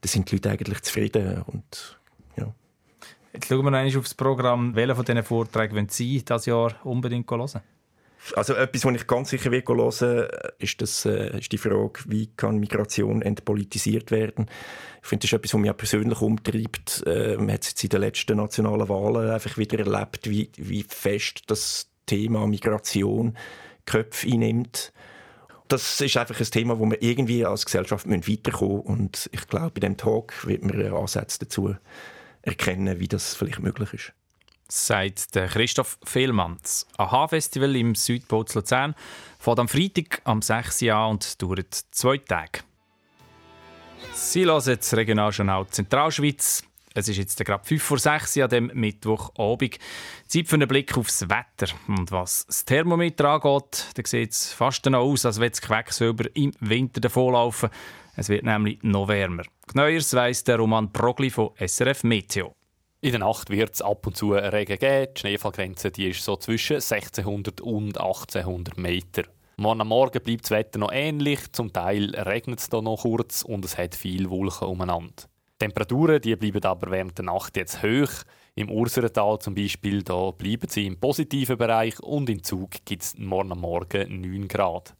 dann 0.00 0.08
sind 0.08 0.30
die 0.30 0.36
Leute 0.36 0.50
eigentlich 0.50 0.82
zufrieden 0.82 1.42
und 1.48 1.98
ja. 2.36 2.54
Jetzt 3.32 3.48
schauen 3.48 3.64
wir 3.64 3.72
noch 3.72 3.78
einmal 3.78 3.98
auf 3.98 4.04
das 4.04 4.14
Programm. 4.14 4.76
Welchen 4.76 4.94
von 4.94 5.04
diesen 5.04 5.24
Vorträgen 5.24 5.74
wollen 5.74 5.88
Sie 5.88 6.24
dieses 6.24 6.46
Jahr 6.46 6.76
unbedingt 6.84 7.28
hören? 7.28 7.62
Also 8.34 8.54
etwas, 8.54 8.84
was 8.84 8.94
ich 8.94 9.06
ganz 9.06 9.30
sicher 9.30 9.50
will 9.50 9.62
hören 9.66 10.28
ist, 10.58 10.80
das, 10.80 11.04
äh, 11.04 11.38
ist 11.38 11.52
die 11.52 11.58
Frage, 11.58 12.00
wie 12.06 12.28
kann 12.28 12.58
Migration 12.58 13.20
entpolitisiert 13.20 14.10
werden. 14.10 14.46
Ich 15.02 15.08
finde, 15.08 15.22
das 15.22 15.32
ist 15.32 15.38
etwas, 15.38 15.54
was 15.54 15.60
mich 15.60 15.70
auch 15.70 15.76
persönlich 15.76 16.20
umtreibt. 16.20 17.02
Äh, 17.06 17.36
man 17.36 17.52
hat 17.52 17.62
es 17.62 17.70
jetzt 17.70 17.84
in 17.84 17.90
den 17.90 18.00
letzten 18.00 18.36
nationalen 18.38 18.88
Wahlen 18.88 19.30
einfach 19.30 19.58
wieder 19.58 19.78
erlebt, 19.78 20.28
wie, 20.28 20.50
wie 20.56 20.82
fest 20.82 21.42
das 21.48 21.90
Thema 22.06 22.46
Migration 22.46 23.36
Köpfe 23.84 24.26
einnimmt. 24.26 24.92
Das 25.68 26.00
ist 26.00 26.16
einfach 26.16 26.38
ein 26.38 26.46
Thema, 26.46 26.78
wo 26.78 26.86
wir 26.90 27.02
irgendwie 27.02 27.44
als 27.44 27.66
Gesellschaft 27.66 28.08
weiterkommen 28.08 28.76
müssen. 28.76 28.86
Und 28.86 29.30
ich 29.32 29.46
glaube, 29.48 29.70
bei 29.70 29.80
diesem 29.80 29.96
Talk 29.96 30.46
wird 30.46 30.64
man 30.64 30.80
Ansätze 30.94 31.40
dazu 31.40 31.74
erkennen, 32.42 33.00
wie 33.00 33.08
das 33.08 33.34
vielleicht 33.34 33.60
möglich 33.60 33.92
ist 33.92 34.12
sagt 34.68 35.32
Christoph 35.32 35.98
Fehlmanns. 36.04 36.86
Ein 36.98 37.10
H-Festival 37.10 37.76
im 37.76 37.94
Südpol 37.94 38.44
Luzern 38.54 38.94
fährt 39.38 39.58
am 39.58 39.68
Freitag 39.68 40.20
am 40.24 40.42
6. 40.42 40.80
Jahr 40.80 41.08
und 41.08 41.40
dauert 41.42 41.74
zwei 41.90 42.18
Tage. 42.18 42.60
Sie 44.12 44.44
hören 44.44 44.76
das 44.76 44.96
Regionaljournal 44.96 45.66
Zentralschweiz. 45.68 46.62
Es 46.96 47.08
ist 47.08 47.16
jetzt 47.16 47.44
gerade 47.44 47.64
5 47.64 47.82
vor 47.82 47.98
6 47.98 48.38
an 48.38 48.48
dem 48.48 48.70
Mittwochabend. 48.72 49.78
Zeit 50.28 50.46
für 50.46 50.54
einen 50.54 50.68
Blick 50.68 50.96
aufs 50.96 51.28
Wetter. 51.28 51.74
Und 51.88 52.12
was 52.12 52.46
das 52.46 52.64
Thermometer 52.64 53.30
angeht, 53.30 53.86
da 53.94 54.02
sieht 54.04 54.30
es 54.30 54.52
fast 54.52 54.86
noch 54.86 55.00
aus, 55.00 55.26
als 55.26 55.38
würde 55.38 55.50
das 55.50 55.60
Quecksilber 55.60 56.26
im 56.34 56.52
Winter 56.60 57.00
davonlaufen. 57.00 57.70
Es 58.16 58.28
wird 58.28 58.44
nämlich 58.44 58.78
noch 58.82 59.08
wärmer. 59.08 59.42
Genaueres 59.66 60.14
weiss 60.14 60.44
der 60.44 60.58
Roman 60.58 60.92
Progli 60.92 61.30
von 61.30 61.50
SRF 61.58 62.04
Meteo. 62.04 62.54
In 63.04 63.10
der 63.10 63.20
Nacht 63.20 63.50
wird 63.50 63.74
es 63.74 63.82
ab 63.82 64.06
und 64.06 64.16
zu 64.16 64.32
Regen 64.32 64.78
geben. 64.78 65.12
Die 65.14 65.20
Schneefallgrenze 65.20 65.90
die 65.90 66.08
ist 66.08 66.24
so 66.24 66.36
zwischen 66.36 66.76
1600 66.76 67.60
und 67.60 68.00
1800 68.00 68.78
Meter. 68.78 69.24
Morgen 69.58 69.82
am 69.82 69.88
Morgen 69.88 70.22
bleibt 70.22 70.44
das 70.44 70.52
Wetter 70.52 70.78
noch 70.78 70.90
ähnlich. 70.90 71.52
Zum 71.52 71.70
Teil 71.70 72.14
regnet 72.16 72.60
es 72.60 72.72
noch 72.72 73.02
kurz 73.02 73.42
und 73.42 73.62
es 73.62 73.76
hat 73.76 73.94
viel 73.94 74.30
Wolken 74.30 74.68
umeinander. 74.68 75.24
Die 75.26 75.66
Temperaturen 75.66 76.18
die 76.22 76.34
bleiben 76.34 76.64
aber 76.64 76.90
während 76.90 77.18
der 77.18 77.26
Nacht 77.26 77.58
jetzt 77.58 77.82
hoch. 77.82 78.24
Im 78.54 78.70
Urserental 78.70 79.38
zum 79.38 79.54
Beispiel 79.54 80.02
da 80.02 80.30
bleiben 80.30 80.70
sie 80.70 80.86
im 80.86 80.98
positiven 80.98 81.58
Bereich 81.58 82.00
und 82.00 82.30
in 82.30 82.42
Zug 82.42 82.70
gibt 82.86 83.02
es 83.02 83.18
morgen 83.18 83.52
am 83.52 83.60
Morgen 83.60 84.22
9 84.22 84.48
Grad. 84.48 84.96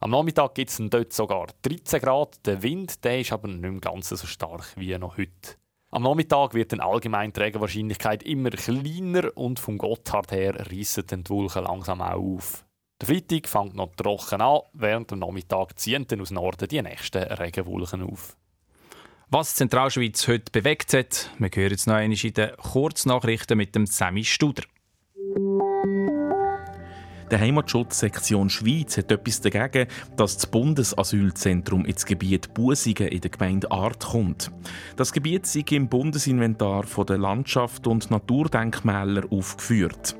Am 0.00 0.12
Nachmittag 0.12 0.54
gibt 0.54 0.70
es 0.70 0.80
dort 0.80 1.12
sogar 1.12 1.48
13 1.60 2.00
Grad. 2.00 2.46
Der 2.46 2.62
Wind 2.62 3.04
der 3.04 3.20
ist 3.20 3.30
aber 3.30 3.48
nicht 3.48 3.60
mehr 3.60 3.72
ganz 3.72 4.08
so 4.08 4.16
stark 4.26 4.72
wie 4.76 4.96
noch 4.96 5.18
heute. 5.18 5.61
Am 5.94 6.04
Nachmittag 6.04 6.54
wird 6.54 6.72
die 6.72 6.80
allgemeine 6.80 7.34
Trägerwahrscheinlichkeit 7.34 8.22
immer 8.22 8.48
kleiner 8.48 9.36
und 9.36 9.60
vom 9.60 9.76
Gotthard 9.76 10.32
her 10.32 10.54
reissen 10.70 11.04
die 11.06 11.28
Wolken 11.28 11.64
langsam 11.64 12.00
auch 12.00 12.14
auf. 12.14 12.64
Der 12.98 13.08
Freitag 13.08 13.46
fängt 13.46 13.74
noch 13.74 13.94
trocken 13.94 14.40
an, 14.40 14.60
während 14.72 15.10
dem 15.10 15.18
Nachmittag 15.18 15.78
ziehen 15.78 16.06
dann 16.08 16.22
aus 16.22 16.30
Norden 16.30 16.66
die 16.66 16.80
nächsten 16.80 17.22
Regenwolken 17.22 18.04
auf. 18.04 18.38
Was 19.28 19.54
Zentralschweiz 19.54 20.26
heute 20.28 20.50
bewegt 20.50 20.94
hat, 20.94 21.30
wir 21.38 21.50
hören 21.52 21.70
jetzt 21.72 21.86
noch 21.86 21.98
in 21.98 22.12
den 22.12 22.56
Kurznachrichten 22.56 23.58
mit 23.58 23.74
dem 23.74 23.84
Sammy 23.84 24.24
Studer. 24.24 24.62
Der 27.32 27.40
Heimatschutzsektion 27.40 28.50
Schweiz 28.50 28.98
hat 28.98 29.10
etwas 29.10 29.40
dagegen, 29.40 29.88
dass 30.18 30.36
das 30.36 30.46
Bundesasylzentrum 30.48 31.86
ins 31.86 32.04
Gebiet 32.04 32.52
Busingen 32.52 33.08
in 33.08 33.22
der 33.22 33.30
Gemeinde 33.30 33.70
Art 33.70 34.04
kommt. 34.04 34.52
Das 34.98 35.14
Gebiet 35.14 35.44
ist 35.44 35.72
im 35.72 35.88
Bundesinventar 35.88 36.84
der 37.08 37.16
Landschaft 37.16 37.86
und 37.86 38.10
Naturdenkmäler 38.10 39.22
aufgeführt. 39.30 40.14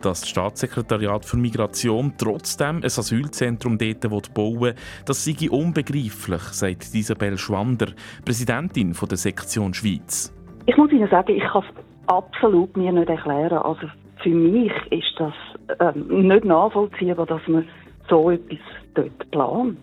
Dass 0.00 0.20
das 0.20 0.30
Staatssekretariat 0.30 1.26
für 1.26 1.36
Migration 1.36 2.14
trotzdem 2.16 2.76
ein 2.76 2.84
Asylzentrum 2.84 3.76
dort 3.76 4.32
bauen 4.32 4.60
will, 4.60 4.74
das 5.04 5.22
sei 5.22 5.50
unbegreiflich, 5.50 6.42
sagt 6.44 6.94
Isabel 6.94 7.36
Schwander, 7.36 7.88
Präsidentin 8.24 8.96
der 8.98 9.18
Sektion 9.18 9.74
Schweiz. 9.74 10.34
Ich 10.64 10.78
muss 10.78 10.90
Ihnen 10.92 11.10
sagen, 11.10 11.36
ich 11.36 11.44
kann 11.44 11.62
es 11.62 11.84
absolut 12.06 12.74
mir 12.74 12.90
nicht 12.90 13.10
erklären. 13.10 13.58
Also 13.58 13.86
für 14.22 14.30
mich 14.30 14.72
ist 14.90 15.12
das 15.18 15.34
ähm, 15.80 16.28
nicht 16.28 16.44
nachvollziehbar, 16.44 17.26
dass 17.26 17.40
man 17.46 17.66
so 18.08 18.30
etwas 18.30 18.58
dort 18.94 19.30
plant. 19.30 19.78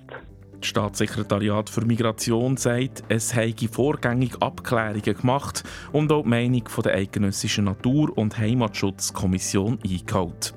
Das 0.60 0.70
Staatssekretariat 0.70 1.70
für 1.70 1.86
Migration 1.86 2.56
sagt, 2.56 3.04
es 3.10 3.36
habe 3.36 3.68
vorgängig 3.72 4.34
Abklärungen 4.42 5.02
gemacht 5.02 5.64
und 5.92 6.12
auch 6.12 6.22
die 6.22 6.30
Meinung 6.30 6.64
der 6.84 6.94
Eidgenössischen 6.94 7.66
Natur- 7.66 8.16
und 8.16 8.38
Heimatschutzkommission 8.38 9.80
eingeholt. 9.84 10.54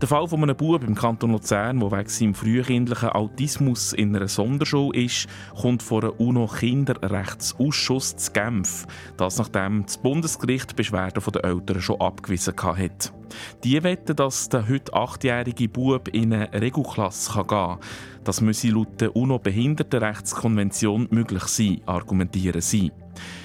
Der 0.00 0.06
Fall 0.06 0.28
von 0.28 0.40
einem 0.44 0.56
Bub 0.56 0.84
im 0.84 0.94
Kanton 0.94 1.32
Luzern, 1.32 1.80
der 1.80 1.90
wegen 1.90 2.08
seinem 2.08 2.34
frühkindlichen 2.34 3.08
Autismus 3.08 3.92
in 3.92 4.14
einer 4.14 4.28
Sonderschule 4.28 4.96
ist, 4.96 5.26
kommt 5.60 5.82
vor 5.82 6.04
einem 6.04 6.12
UNO-Kinderrechtsausschuss 6.18 8.14
zu 8.16 8.30
Genf. 8.30 8.86
Das 9.16 9.38
nachdem 9.38 9.86
das 9.86 9.98
Bundesgericht 9.98 10.76
Beschwerden 10.76 11.20
der 11.32 11.44
Eltern 11.44 11.80
schon 11.80 12.00
abgewiesen 12.00 12.54
hat. 12.56 13.12
Die 13.64 13.82
wetten, 13.82 14.14
dass 14.14 14.48
der 14.48 14.68
heute 14.68 14.94
achtjährige 14.94 15.68
Bub 15.68 16.06
in 16.14 16.32
eine 16.32 16.52
Regelklasse 16.52 17.32
gehen 17.32 17.46
kann. 17.48 17.78
Das 18.22 18.40
müsse 18.40 18.68
laut 18.68 19.00
der 19.00 19.16
UNO-Behindertenrechtskonvention 19.16 21.08
möglich 21.10 21.42
sein, 21.42 21.80
argumentieren 21.86 22.60
sie. 22.60 22.92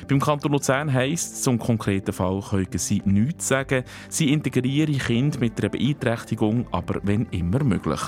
Beim 0.07 0.19
Kanton 0.19 0.51
Luzern 0.51 0.91
heisst 0.91 1.33
es, 1.33 1.41
zum 1.43 1.57
konkreten 1.57 2.13
Fall 2.13 2.41
können 2.41 2.67
sie 2.77 3.01
nichts 3.05 3.47
sagen. 3.47 3.83
Sie 4.09 4.31
integrieren 4.31 4.97
Kinder 4.97 5.39
mit 5.39 5.59
einer 5.59 5.69
Beeinträchtigung, 5.69 6.67
aber 6.71 6.99
wenn 7.03 7.25
immer 7.27 7.63
möglich. 7.63 8.01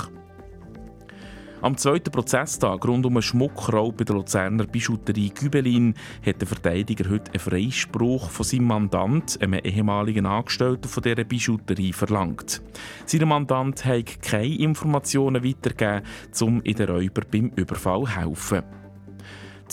Am 1.61 1.77
zweiten 1.77 2.11
Prozesstag 2.11 2.85
rund 2.85 3.07
um 3.07 3.13
einen 3.13 3.23
Schmuckraub 3.23 3.97
bei 3.97 4.03
der 4.03 4.17
Luzerner 4.17 4.67
Bijouterie 4.67 5.31
Gübelin 5.31 5.95
hat 6.23 6.39
der 6.39 6.47
Verteidiger 6.47 7.09
heute 7.09 7.31
einen 7.31 7.39
Freispruch 7.39 8.29
von 8.29 8.45
seinem 8.45 8.67
Mandant, 8.67 9.41
einem 9.41 9.61
ehemaligen 9.63 10.27
Angestellten 10.27 10.87
von 10.87 11.01
dieser 11.01 11.23
Bijouterie, 11.23 11.93
verlangt. 11.93 12.61
Sein 13.07 13.27
Mandant 13.27 13.83
hat 13.83 14.21
keine 14.21 14.59
Informationen 14.59 15.43
weitergegeben, 15.43 16.03
um 16.41 16.61
in 16.61 16.75
den 16.75 16.89
Räuber 16.89 17.21
beim 17.31 17.51
Überfall 17.55 18.03
zu 18.03 18.15
helfen. 18.15 18.84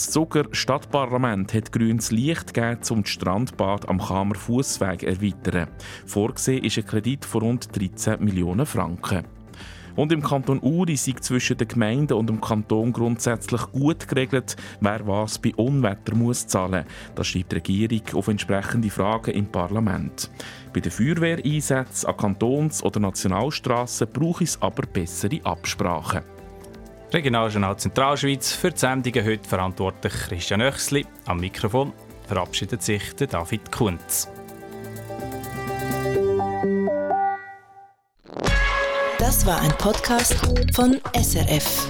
Das 0.03 0.11
Zucker 0.11 0.43
Stadtparlament 0.51 1.53
hat 1.53 1.71
grünes 1.71 2.11
Licht 2.11 2.53
gegeben, 2.53 2.81
um 2.89 3.03
das 3.03 3.11
Strandbad 3.11 3.87
am 3.87 3.99
Kamer 3.99 4.35
Fußweg 4.35 4.99
zu 4.99 5.07
erweitern. 5.07 5.69
Vorgesehen 6.05 6.65
ist 6.65 6.77
ein 6.77 6.85
Kredit 6.85 7.23
von 7.23 7.43
rund 7.43 7.69
13 7.73 8.21
Millionen 8.21 8.65
Franken. 8.65 9.23
Und 9.95 10.11
im 10.11 10.21
Kanton 10.21 10.59
Uri 10.61 10.97
sind 10.97 11.23
zwischen 11.23 11.55
den 11.55 11.69
Gemeinden 11.69 12.15
und 12.17 12.27
dem 12.27 12.41
Kanton 12.41 12.91
grundsätzlich 12.91 13.61
gut 13.71 14.05
geregelt, 14.05 14.57
wer 14.81 15.07
was 15.07 15.39
bei 15.39 15.55
Unwetter 15.55 16.15
muss 16.15 16.47
zahlen. 16.47 16.83
Das 17.15 17.27
schreibt 17.27 17.53
die 17.53 17.55
Regierung 17.55 18.15
auf 18.15 18.27
entsprechende 18.27 18.89
Fragen 18.89 19.31
im 19.31 19.45
Parlament. 19.45 20.29
Bei 20.73 20.81
den 20.81 20.91
Feuerwehreinsätzen 20.91 22.09
an 22.09 22.17
Kantons- 22.17 22.83
oder 22.83 22.99
Nationalstrassen 22.99 24.09
braucht 24.11 24.41
es 24.41 24.61
aber 24.61 24.85
bessere 24.85 25.39
Absprachen. 25.45 26.32
Regionaljournal 27.13 27.77
Zentralschweiz 27.77 28.53
für 28.53 28.71
die 28.71 28.79
Sendungen 28.79 29.23
heute 29.23 29.47
verantwortlich 29.47 30.13
Christian 30.13 30.61
Oechsli. 30.61 31.05
Am 31.25 31.39
Mikrofon 31.39 31.93
verabschiedet 32.27 32.81
sich 32.81 33.13
der 33.15 33.27
David 33.27 33.71
Kunz. 33.71 34.27
Das 39.19 39.45
war 39.45 39.61
ein 39.61 39.71
Podcast 39.77 40.35
von 40.73 40.99
SRF. 41.15 41.87